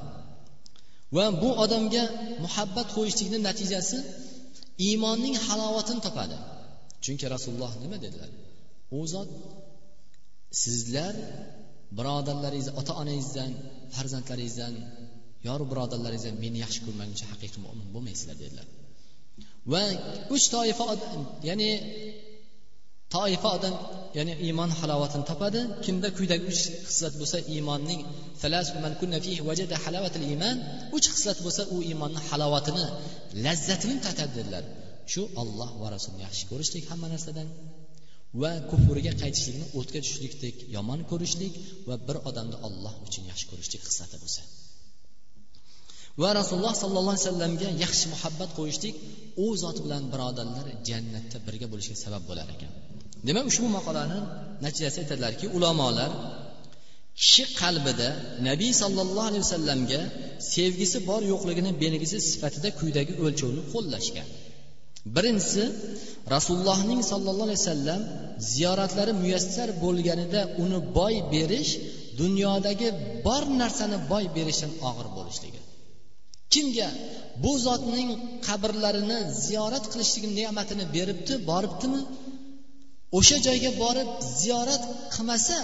Va 1.16 1.26
bu 1.42 1.50
odamga 1.64 2.04
muhabbat 2.46 2.88
qo'yishlikni 2.96 3.40
natijasi 3.48 3.98
iymonning 4.88 5.36
halovatini 5.48 6.02
topadi. 6.08 6.38
Chunki 7.04 7.26
rasululloh 7.36 7.72
nima 7.84 7.98
dedilar? 8.06 8.30
U 8.98 9.00
zot 9.14 9.30
sizlar 10.64 11.16
birodarlaringiz 11.98 12.70
ota 12.80 12.94
onangizdan 13.02 13.52
farzandlaringizdan 13.96 14.74
yor 15.48 15.62
birodarlaringizdan 15.72 16.36
meni 16.44 16.58
yaxshi 16.66 16.80
ko'rmaguncha 16.86 17.26
haqiqiy 17.32 17.62
mo'min 17.66 17.88
bo'lmaysizlar 17.96 18.38
dedilar. 18.44 18.68
Va 19.72 19.84
uch 20.36 20.46
toifa 20.56 20.86
ya'ni 21.50 21.70
toifa 23.16 23.50
odam 23.58 23.76
ya'ni 24.18 24.34
iymon 24.48 24.72
halovatini 24.80 25.26
topadi. 25.32 25.60
Kimda 25.86 26.10
quyidagi 26.18 26.44
uch 26.52 26.62
xislat 26.90 27.14
bo'lsa 27.22 27.38
iymonning 27.54 28.02
uch 30.98 31.08
xislat 31.14 31.40
bo'lsa 31.46 31.62
u 31.76 31.78
iymonni 31.90 32.22
halovatini 32.30 32.86
lazzatini 33.46 33.98
tatadi 34.06 34.34
dedilar. 34.40 34.64
Shu 35.12 35.22
olloh 35.42 35.70
va 35.82 35.88
rasulni 35.96 36.22
yaxshi 36.28 36.44
ko'rishlik 36.52 36.84
hamma 36.92 37.08
narsadan 37.14 37.48
va 38.42 38.52
kufrga 38.72 39.14
qaytishlikni 39.22 39.66
o'tga 39.80 40.00
tushishlikdek 40.04 40.56
yomon 40.76 41.00
ko'rishlik 41.12 41.54
va 41.90 41.96
bir 42.08 42.18
odamni 42.30 42.58
olloh 42.68 42.94
uchun 43.08 43.24
yaxshi 43.32 43.46
ko'rishlik 43.52 43.82
xislati 43.88 44.18
bo'lsa. 44.24 44.42
Va 46.22 46.30
rasululloh 46.40 46.76
sollallohu 46.84 47.16
alayhi 47.16 47.28
vasallamga 47.28 47.70
yaxshi 47.84 48.06
muhabbat 48.14 48.50
qo'yishlik 48.60 48.96
u 49.44 49.48
zot 49.64 49.78
bilan 49.86 50.04
birodarlar 50.14 50.66
jannatda 50.90 51.38
birga 51.48 51.68
bo'lishga 51.72 51.96
sabab 52.06 52.24
bo'lar 52.30 52.48
ekan. 52.56 52.72
Demak 53.28 53.46
ushbu 53.52 53.68
maqolani 53.78 54.20
natijasi 54.66 54.98
aytadilarki 55.04 55.46
ulamolar 55.58 56.12
kishi 57.20 57.44
qalbida 57.62 58.10
nabiy 58.48 58.72
sollallohu 58.82 59.28
alayhi 59.30 59.44
vasallamga 59.48 60.02
sevgisi 60.54 60.98
bor 61.10 61.22
yo'qligini 61.32 61.72
belgisi 61.84 62.18
sifatida 62.30 62.70
quyidagi 62.80 63.14
o'lchovni 63.24 63.62
qo'llashgan. 63.74 64.28
Birinchisi 65.16 65.64
rasulullohning 66.36 67.02
sollallohu 67.12 67.48
alayhi 67.50 67.64
vasallam 67.64 68.02
ziyoratlari 68.54 69.14
muyassar 69.24 69.70
bo'lganida 69.84 70.42
uni 70.64 70.80
boy 70.98 71.16
berish 71.34 71.72
dunyodagi 72.22 72.90
bor 73.26 73.44
narsani 73.62 73.98
boy 74.12 74.26
berishdan 74.36 74.72
og'ir 74.90 75.08
bo'lishligi. 75.18 75.60
Kimga 76.54 76.90
bu 77.44 77.52
zotning 77.66 78.10
qabrlarini 78.48 79.20
ziyorat 79.46 79.86
qilishlik 79.92 80.26
ne'matini 80.40 80.86
beribdi 80.96 81.34
boribdimi? 81.50 82.02
O'sha 83.18 83.38
joyga 83.48 83.72
borib 83.84 84.10
ziyorat 84.42 84.84
qilmasa 85.14 85.60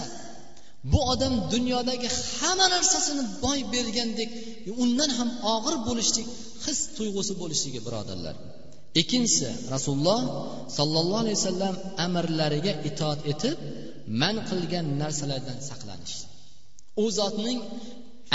bu 0.91 0.99
odam 1.13 1.33
dunyodagi 1.53 2.07
hamma 2.37 2.67
narsasini 2.75 3.23
boy 3.43 3.59
bergandek 3.73 4.29
undan 4.83 5.11
ham 5.17 5.29
og'ir 5.53 5.75
bo'lishlik 5.87 6.27
his 6.65 6.79
tuyg'usi 6.97 7.33
bo'lishligi 7.41 7.79
birodarlar. 7.87 8.35
Ikkinchisi 9.01 9.49
rasululloh 9.73 10.21
sollallohu 10.77 11.21
alayhi 11.23 11.37
vasallam 11.39 11.75
amrlariga 12.05 12.73
itoat 12.89 13.19
etib 13.31 13.57
man 14.21 14.35
qilgan 14.49 14.85
narsalardan 15.01 15.59
saqlanish. 15.69 16.15
U 17.03 17.05
zotning 17.19 17.59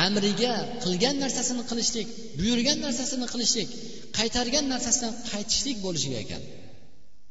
amriga 0.07 0.55
qilgan 0.85 1.17
narsasini 1.25 1.63
qilishlik 1.71 2.09
buyurgan 2.39 2.79
narsasini 2.87 3.27
qilishlik 3.33 3.69
qaytargan 4.19 4.65
narsasidan 4.73 5.15
qaytishlik 5.31 5.77
bo'lishi 5.87 6.11
ekan. 6.23 6.43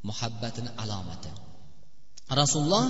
Muhabbatini 0.09 0.71
alomati. 0.83 1.29
Rasululloh 2.41 2.85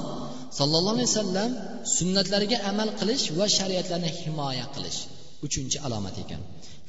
sollallohu 0.60 0.96
alayhi 0.98 1.12
vasallam 1.12 1.52
sunnatlariga 1.98 2.58
amal 2.72 2.90
qilish 3.00 3.26
va 3.38 3.46
shariatlarni 3.58 4.10
himoya 4.22 4.66
qilish 4.76 5.00
uchinchi 5.46 5.78
alomat 5.88 6.16
ekan. 6.24 6.42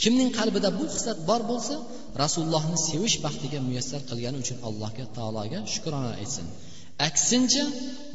Kimning 0.03 0.31
qalbida 0.39 0.69
bu 0.79 0.85
hislat 0.95 1.19
bor 1.29 1.43
bo'lsa 1.51 1.75
rasulullohni 2.23 2.79
sevish 2.89 3.17
baxtiga 3.25 3.59
muyassar 3.69 4.01
qilgani 4.11 4.39
uchun 4.43 4.59
allohga 4.69 5.05
taologa 5.17 5.59
shukrona 5.73 6.11
aytsin. 6.21 6.47
Aksincha 7.09 7.65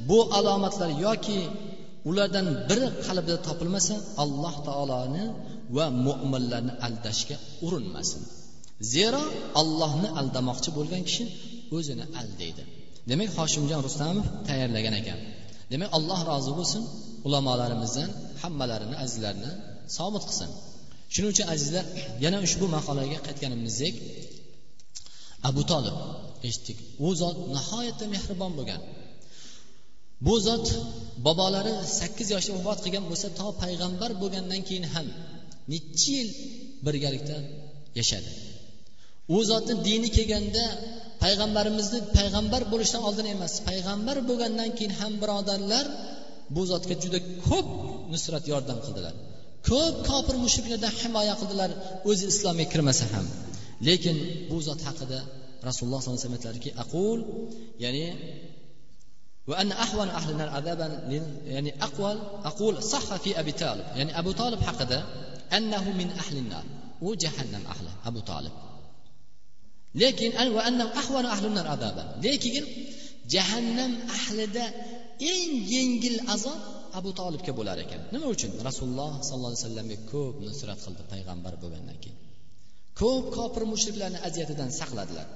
bu 0.10 0.20
alomatlar 0.38 0.90
yoki 1.06 1.40
ulardan 2.10 2.48
biri 2.70 2.88
qalbida 3.08 3.38
topilmasa 3.48 3.96
alloh 4.24 4.56
taoloni 4.68 5.24
va 5.76 5.86
mo'minlarni 6.06 6.74
aldashga 6.88 7.38
urinmasin. 7.66 8.22
Zero 8.94 9.24
allohni 9.62 10.10
aldamoqchi 10.20 10.70
bo'lgan 10.78 11.02
kishi 11.10 11.24
o'zini 11.78 12.06
aldaydi. 12.22 12.64
Demak 13.10 13.30
hoshimjon 13.38 13.80
rustamov 13.88 14.26
tayyorlagan 14.48 14.96
ekan. 15.02 15.20
Demak 15.72 15.90
alloh 15.98 16.20
rozi 16.32 16.52
bo'lsin 16.60 16.84
ulamolarimizdan 17.28 18.10
hammalarini 18.42 18.96
azizlarini 19.04 19.52
sobit 19.98 20.24
qilsin. 20.30 20.50
Shuning 21.14 21.32
uchun 21.34 21.48
azizlar 21.54 21.86
yana 22.24 22.38
ushbu 22.48 22.66
maqolaga 22.76 23.18
qaytganimizdek 23.28 23.94
abu 25.50 25.62
tolib 25.72 25.98
eshitdik 26.48 26.78
u 27.06 27.10
zot 27.22 27.38
nihoyatda 27.56 28.06
mehribon 28.14 28.52
bo'lgan. 28.60 28.82
Bu 30.26 30.36
zot 30.48 30.66
bobolari 31.26 31.74
sakkiz 32.00 32.28
yoshda 32.36 32.52
vafot 32.58 32.80
qilgan 32.86 33.06
bo'lsa 33.12 33.28
to 33.40 33.48
payg'ambar 33.64 34.12
bo'lgandan 34.22 34.62
keyin 34.68 34.86
ham 34.94 35.08
necha 35.72 36.12
yil 36.18 36.30
birgalikda 36.86 37.38
yashadi. 38.00 38.30
U 39.36 39.38
zotni 39.50 39.74
dini 39.88 40.10
kelganda 40.18 40.66
payg'ambarimizni 41.23 42.01
payg'ambar 42.17 42.63
bo'lishidan 42.73 43.03
oldin 43.09 43.27
emas 43.35 43.53
payg'ambar 43.69 44.17
bo'lgandan 44.29 44.71
keyin 44.77 44.93
ham 45.01 45.13
birodarlar 45.23 45.87
bu 46.55 46.63
zotga 46.71 46.95
juda 47.03 47.19
ko'p 47.49 47.69
nusrat 48.13 48.45
yordam 48.53 48.79
qildilar 48.85 49.15
ko'p 49.69 49.95
kofir 50.09 50.37
mushriklardan 50.45 50.93
himoya 51.03 51.35
qildilar 51.41 51.71
o'zi 52.11 52.25
islomga 52.33 52.67
kirmasa 52.73 53.05
ham 53.15 53.27
lekin 53.89 54.17
bu 54.51 54.57
zot 54.69 54.81
haqida 54.89 55.19
rasululloh 55.69 56.01
sollallohu 56.01 56.21
alayhi 56.21 56.27
vasallam 56.27 56.39
aytdilarki 56.39 56.71
aqul 56.85 57.19
ya'ni 57.85 58.07
وأن 59.51 59.73
أحوان 59.73 60.09
أهل 60.09 60.31
النار 60.31 60.49
عذابا 60.49 60.87
يعني 61.45 61.83
أقوال 61.83 62.19
أقول 62.45 62.83
صح 62.83 63.17
في 63.17 63.41
أبي 63.41 63.53
طالب 63.53 63.85
يعني 63.97 64.19
أبو 64.19 64.33
طالب 64.33 64.61
حقده 64.63 65.05
أنه 65.53 65.85
من 65.91 66.09
أهل 66.11 66.37
النار 66.37 66.65
وجهنم 67.03 67.63
أهله 67.75 67.93
أبو 68.07 68.21
طالب 68.21 68.53
lekin 70.02 70.32
lekin 72.26 72.66
jahannam 73.34 73.92
ahlida 74.18 74.66
eng 75.34 75.52
yengil 75.74 76.18
azob 76.36 76.60
abu 77.00 77.10
tolibga 77.20 77.52
bo'lar 77.60 77.78
ekan. 77.86 78.02
Nima 78.14 78.28
uchun? 78.36 78.52
Rasululloh 78.68 79.12
sollallohu 79.28 79.52
alayhi 79.52 79.64
vasallamga 79.64 79.98
ko'p 80.12 80.36
nusrat 80.48 80.80
qildi 80.86 81.04
payg'ambar 81.14 81.54
bo'lgandan 81.64 81.98
keyin. 82.04 82.18
Ko'p 83.02 83.26
kofir 83.38 83.64
mushriklarni 83.74 84.20
aziyatidan 84.28 84.70
saqladilar. 84.80 85.28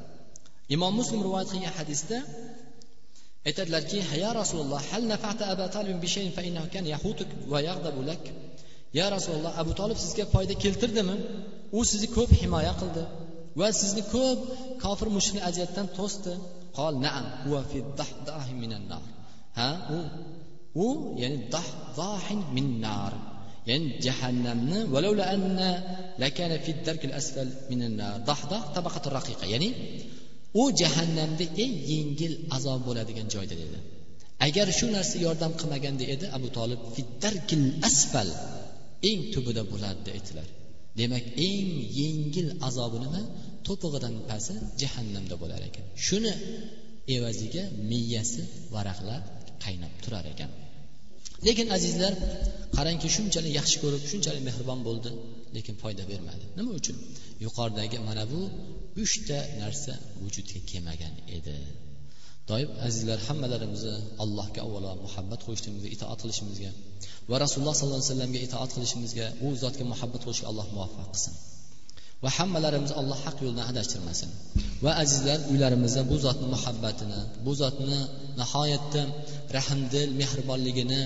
Imom 0.75 0.93
muslim 0.99 1.19
rivoyat 1.27 1.49
qilgan 1.53 1.73
hadisda 1.79 2.17
aytadilarki 3.47 3.99
ya 4.23 4.31
rasululloh 4.41 4.81
hal 4.89 5.03
nafata 5.13 5.43
aba 5.53 5.65
talib 5.75 5.97
fa 6.37 6.41
innahu 6.47 6.67
kan 6.75 6.85
yahutuk 6.93 7.29
va 7.51 7.59
yaghdabu 7.69 8.01
lak? 8.09 8.23
Ya 8.99 9.05
rasululloh 9.15 9.53
abu 9.61 9.71
tolib 9.79 9.97
sizga 10.05 10.25
foyda 10.33 10.53
keltirdimi? 10.63 11.15
U 11.77 11.79
sizni 11.91 12.07
ko'p 12.17 12.31
himoya 12.41 12.73
qildi. 12.81 13.03
Va 13.59 13.67
sizni 13.81 14.03
ko'p 14.15 14.39
kofir 14.83 15.07
mushrik 15.17 15.41
aziyatdan 15.49 15.87
to'sdi. 15.97 16.33
Qol 16.77 16.93
naam 17.05 17.25
huwa 17.43 17.61
fi 17.71 17.77
minan 18.61 18.83
nar. 18.91 19.05
Ha 19.57 19.69
u 19.97 19.99
u 20.85 20.87
ya'ni 21.21 21.37
dahdahin 21.55 22.41
min 22.55 22.67
nar. 22.85 23.13
Ya'ni 23.69 23.87
jahannamni 24.05 24.79
valavla 24.93 25.23
anna 25.35 25.69
lakana 26.21 26.57
fi 26.65 26.71
darkil 26.87 27.13
asfal 27.19 27.49
minan 27.71 27.93
nar. 28.01 28.15
Dahdah 28.29 28.61
tabaqatur 28.75 29.11
raqiqa. 29.19 29.45
Ya'ni 29.53 29.69
u 30.61 30.63
jahannamda 30.81 31.45
eng 31.63 31.73
yengil 31.91 32.33
azob 32.55 32.79
bo'ladigan 32.87 33.27
joyda 33.33 33.55
dedi. 33.61 33.79
Agar 34.47 34.67
shu 34.79 34.87
narsa 34.95 35.15
yordam 35.25 35.51
qilmaganda 35.59 36.05
edi 36.13 36.25
abu 36.37 36.47
tolib 36.57 36.81
fiddarkil 36.95 37.65
asfal 37.89 38.29
eng 39.09 39.21
tubida 39.33 39.63
bo'lardi 39.71 40.09
aytilar 40.17 40.47
demak 41.01 41.25
eng 41.47 41.69
yengil 41.99 42.47
azobi 42.67 42.97
nima? 43.05 43.21
To'pig'idan 43.67 44.15
pasi 44.29 44.53
jahannamda 44.81 45.35
bo'lar 45.41 45.61
ekan. 45.69 45.85
Shuni 46.05 46.33
evaziga 47.15 47.63
miyasi 47.89 48.41
varaqlab 48.75 49.23
qaynab 49.63 49.93
turar 50.03 50.25
ekan. 50.33 50.51
Lekin 51.47 51.67
azizlar 51.77 52.13
qarangki 52.77 53.07
shunchalik 53.15 53.53
yaxshi 53.59 53.77
ko'rib 53.83 54.03
shunchalik 54.11 54.43
mehribon 54.49 54.79
bo'ldi 54.87 55.09
lekin 55.55 55.75
foyda 55.81 56.03
bermadi. 56.11 56.45
Nima 56.57 56.71
uchun? 56.79 56.97
Yuqoridagi 57.45 57.97
mana 58.07 58.23
bu 58.31 58.41
uchta 59.03 59.37
narsa 59.61 59.93
vujudga 60.21 60.59
kelmagan 60.71 61.13
edi. 61.37 61.55
Doim 62.49 62.69
azizlar 62.87 63.19
hammalarimizni 63.27 63.95
allohga 64.23 64.59
avvalo 64.65 64.91
muhabbat 65.05 65.39
qo'yishligimizga 65.47 65.89
itoat 65.95 66.19
qilishimizga 66.23 66.71
va 67.29 67.35
rasululloh 67.43 67.75
sollallohu 67.79 68.01
alayhi 68.01 68.13
vasallamga 68.13 68.39
itoat 68.47 68.69
qilishimizga 68.75 69.25
u 69.45 69.47
zotga 69.63 69.83
muhabbat 69.93 70.21
qo'yishga 70.25 70.47
alloh 70.51 70.65
muvaffaq 70.75 71.07
qilsin. 71.13 71.33
Va 72.23 72.29
hammalarimizni 72.37 72.95
alloh 73.01 73.19
haq 73.25 73.37
yo'ldan 73.45 73.65
adashtirmasin 73.71 74.29
va 74.85 74.91
azizlar 75.03 75.39
uylarimizda 75.51 76.01
bu 76.11 76.15
zotni 76.25 76.47
muhabbatini 76.55 77.21
bu 77.45 77.51
zotni 77.61 77.99
nihoyatda 78.41 79.01
rahmdil 79.57 80.09
mehribonligini 80.21 81.01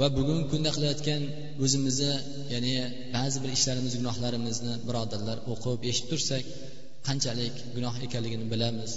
va 0.00 0.06
bugungi 0.16 0.44
kunda 0.52 0.70
qilayotgan 0.76 1.22
o'zimizni 1.64 2.12
ya'ni 2.54 2.74
ba'zi 3.16 3.36
bir 3.42 3.50
ishlarimiz 3.56 3.92
gunohlarimizni 4.00 4.72
birodarlar 4.88 5.38
o'qib 5.52 5.78
eshitib 5.90 6.08
tursak 6.12 6.44
qanchalik 7.06 7.54
gunoh 7.74 7.94
ekanligini 8.06 8.46
bilamiz. 8.52 8.92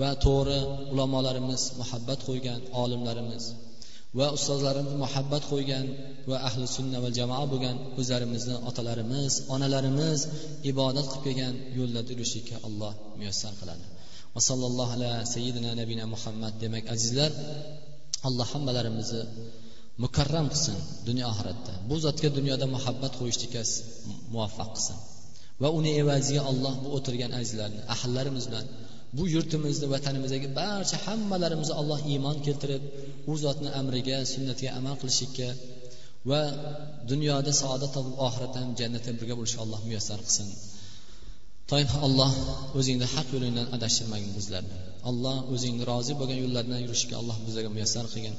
Va 0.00 0.10
to'g'ri 0.24 0.58
ulamolarimiz 0.92 1.62
muhabbat 1.80 2.20
qo'ygan 2.28 2.60
olimlarimiz 2.82 3.44
va 4.18 4.26
ustozlarimiz 4.36 4.94
muhabbat 5.04 5.42
qo'ygan 5.52 5.86
va 6.30 6.36
ahli 6.48 6.66
sunna 6.76 6.98
va 7.04 7.10
jamoa 7.18 7.44
bo'lgan 7.52 7.76
o'zlarimizni 8.00 8.56
otalarimiz 8.70 9.32
onalarimiz 9.54 10.20
ibodat 10.70 11.06
qilib 11.12 11.24
kelgan 11.26 11.54
yo'lda 11.78 12.00
yurishlikka 12.12 12.56
alloh 12.68 12.92
muyassar 13.18 13.52
qiladi. 13.60 13.84
Va 14.34 14.40
sallallohu 14.48 14.92
ala 14.96 15.12
sayyidina 15.34 15.70
nabina 15.80 16.04
muhammad 16.14 16.54
demak 16.62 16.84
azizlar 16.94 17.30
alloh 18.28 18.46
hammalarimizni 18.52 19.22
mukarram 20.04 20.46
qilsin 20.52 20.78
dunyo 21.08 21.24
oxiratda. 21.32 21.72
Bu 21.88 21.96
zotga 22.04 22.28
dunyoda 22.38 22.66
muhabbat 22.76 23.12
qo'yishlikka 23.20 23.62
muvaffaq 24.34 24.70
qilsin. 24.76 24.98
Va 25.62 25.68
uni 25.78 25.90
evaziga 26.02 26.42
alloh 26.50 26.74
bu 26.84 26.88
o'tirgan 26.96 27.32
azizlarni 27.40 27.80
ahllarimiz 27.94 28.44
bilan 28.50 28.66
bu 29.16 29.24
yurtimizni 29.34 29.86
vatanimizdagi 29.94 30.48
barcha 30.60 30.96
hammalarimizni 31.06 31.74
alloh 31.80 32.00
iymon 32.12 32.36
keltirib 32.46 32.82
u 33.30 33.32
zotni 33.44 33.70
amriga 33.80 34.18
sunnatiga 34.32 34.70
amal 34.78 34.94
qilishlikka 35.00 35.48
va 36.30 36.40
dunyoda 37.10 37.52
saodat 37.60 37.90
topib 37.96 38.14
oxiratda 38.26 38.58
ham 38.62 38.70
jannatda 38.80 39.10
birga 39.18 39.34
bo'lishga 39.38 39.60
alloh 39.64 39.80
muyassar 39.88 40.18
qilsin. 40.26 40.48
Toyib 41.70 41.90
alloh 42.06 42.32
o'zingni 42.78 43.06
haq 43.14 43.26
yo'lingdan 43.34 43.66
adashtirmagin 43.76 44.32
bizlarni. 44.38 44.76
Alloh 45.10 45.36
o'zingni 45.54 45.84
rozi 45.90 46.12
bo'lgan 46.20 46.38
yo'llardan 46.44 46.80
yurishga 46.84 47.14
alloh 47.20 47.36
bizlarga 47.46 47.70
muyassar 47.76 48.04
qilgin. 48.12 48.34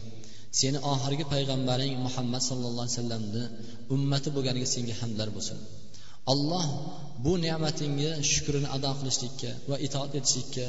Seni 0.60 0.80
oxirgi 0.94 1.26
payg'ambaring 1.34 1.94
muhammad 2.06 2.42
sallallohu 2.50 2.86
alayhi 2.86 2.96
vasallamni 2.98 3.44
ummati 3.96 4.30
bo'lganiga 4.36 4.68
senga 4.76 4.96
hamdlar 5.02 5.30
bo'lsin. 5.36 5.58
Alloh 6.34 6.66
bu 7.26 7.34
ne'matingga 7.46 8.12
shukrini 8.32 8.68
ado 8.76 8.92
qilishlikka 9.00 9.52
va 9.70 9.76
itoat 9.88 10.12
etishlikka 10.20 10.66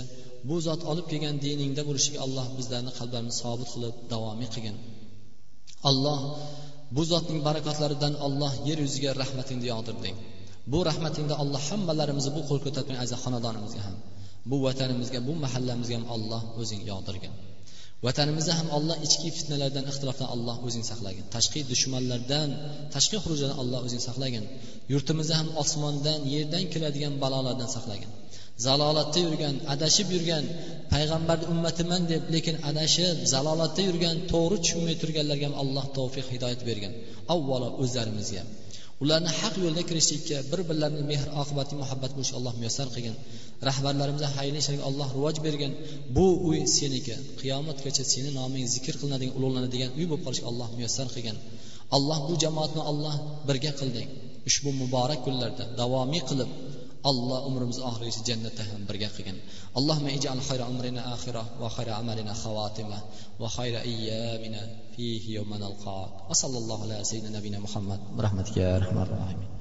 bu 0.48 0.56
zot 0.66 0.80
olib 0.90 1.06
kelgan 1.10 1.36
diningda 1.44 1.82
bo'lishiga 1.88 2.18
alloh 2.26 2.46
bizlarni 2.58 2.92
qalblarimizni 2.98 3.40
sobit 3.42 3.68
qilib 3.74 3.94
davomiy 4.12 4.48
qilgin. 4.54 4.76
Alloh 5.90 6.20
bu 6.96 7.02
zotning 7.10 7.40
barakatlaridan 7.48 8.14
alloh 8.26 8.52
yer 8.68 8.78
yuziga 8.84 9.10
rahmatingni 9.22 9.66
yog'dirding 9.72 10.16
bu 10.72 10.78
rahmatingda 10.88 11.34
alloh 11.42 11.62
hammalarimizni 11.70 12.30
bu 12.36 12.42
qo'l 12.48 12.60
ko'targan 12.66 12.96
aziz 13.04 13.18
xonadonimizga 13.24 13.82
ham 13.86 13.96
bu 14.50 14.56
vatanimizga 14.66 15.20
bu 15.28 15.32
mahallamizga 15.44 15.94
ham 15.98 16.06
alloh 16.16 16.42
o'zing 16.60 16.82
yog'dirgin. 16.90 17.32
Vatanimizni 18.06 18.54
ham 18.58 18.68
alloh 18.78 18.96
ichki 19.06 19.28
fitnalardan 19.36 19.84
ixtilofdan 19.90 20.28
alloh 20.34 20.56
o'zing 20.66 20.84
saqlagin. 20.90 21.24
Tashqi 21.34 21.60
dushmanlardan 21.72 22.48
tashqi 22.94 23.16
xurujdan 23.24 23.52
alloh 23.62 23.80
o'zing 23.86 24.02
saqlagin. 24.08 24.44
Yurtimizni 24.92 25.34
ham 25.40 25.48
osmondan 25.62 26.18
yerdan 26.34 26.64
keladigan 26.72 27.14
balolardan 27.22 27.70
saqlagin. 27.76 28.10
Zalolatda 28.66 29.18
yurgan 29.26 29.56
adashib 29.74 30.08
yurgan 30.14 30.44
payg'ambarni 30.92 31.46
ummatiman 31.54 32.02
deb 32.12 32.22
lekin 32.34 32.56
adashib 32.70 33.16
zalolatda 33.34 33.82
yurgan 33.88 34.16
to'g'ri 34.32 34.56
tushunmay 34.64 34.96
turganlarga 35.02 35.46
ham 35.48 35.56
alloh 35.62 35.84
tavfiq 35.98 36.26
hidoyat 36.34 36.60
bergin. 36.68 36.92
Avvalo 37.34 37.68
o'zlarimizga. 37.82 38.42
Ularni 39.02 39.30
haq 39.40 39.54
yo'lda 39.64 39.82
kirishlikka 39.88 40.36
bir 40.50 40.60
birlarini 40.68 41.04
mehr 41.10 41.24
oqibati 41.42 41.74
muhabbat 41.82 42.10
bo'lishga 42.16 42.36
alloh 42.40 42.54
muyassar 42.60 42.86
qilgin. 42.94 43.14
Rahbarlarimizga 43.68 44.28
xayrli 44.36 44.58
ishlarga 44.62 44.84
alloh 44.90 45.08
rivoj 45.16 45.36
bergin. 45.46 45.72
Bu 46.16 46.26
uy 46.48 46.58
seniki. 46.76 47.14
Qiyomatgacha 47.40 48.04
seni 48.12 48.30
noming 48.38 48.64
zikr 48.74 48.94
qilinadigan 49.00 49.34
ulug'lanadigan 49.38 49.90
uy 49.98 50.04
bo'lib 50.10 50.22
qolishga 50.26 50.46
alloh 50.52 50.68
muyassar 50.76 51.06
qilgin. 51.14 51.36
Alloh 51.96 52.18
bu 52.28 52.34
jamoatni 52.44 52.82
alloh 52.90 53.14
birga 53.48 53.72
qilding 53.80 54.08
ushbu 54.48 54.70
muborak 54.82 55.20
kunlarda 55.26 55.64
davomiy 55.80 56.22
qilib 56.30 56.50
الله 57.11 57.37
umrimizni 57.49 57.83
oxirigacha 57.89 58.21
jannatda 58.29 58.63
ham 58.69 58.81
birga 58.89 59.09
qilgin 59.15 59.37
اللهم 59.79 60.05
اجعل 60.17 60.39
خير 60.49 60.61
أمرنا 60.71 61.01
آخرة 61.15 61.43
وخير 61.61 61.87
عملنا 61.99 62.33
خواتمة 62.43 62.97
وخير 63.41 63.73
أيامنا 63.89 64.61
فيه 64.95 65.23
يوم 65.37 65.51
نلقاك 65.63 66.11
وصلى 66.29 66.57
الله 66.61 66.77
على 66.83 67.03
سيدنا 67.03 67.37
نبينا 67.37 67.59
محمد 67.65 67.99
برحمتك 68.17 68.57
يا 68.57 68.69
أرحم 68.77 68.97
الراحمين 69.05 69.53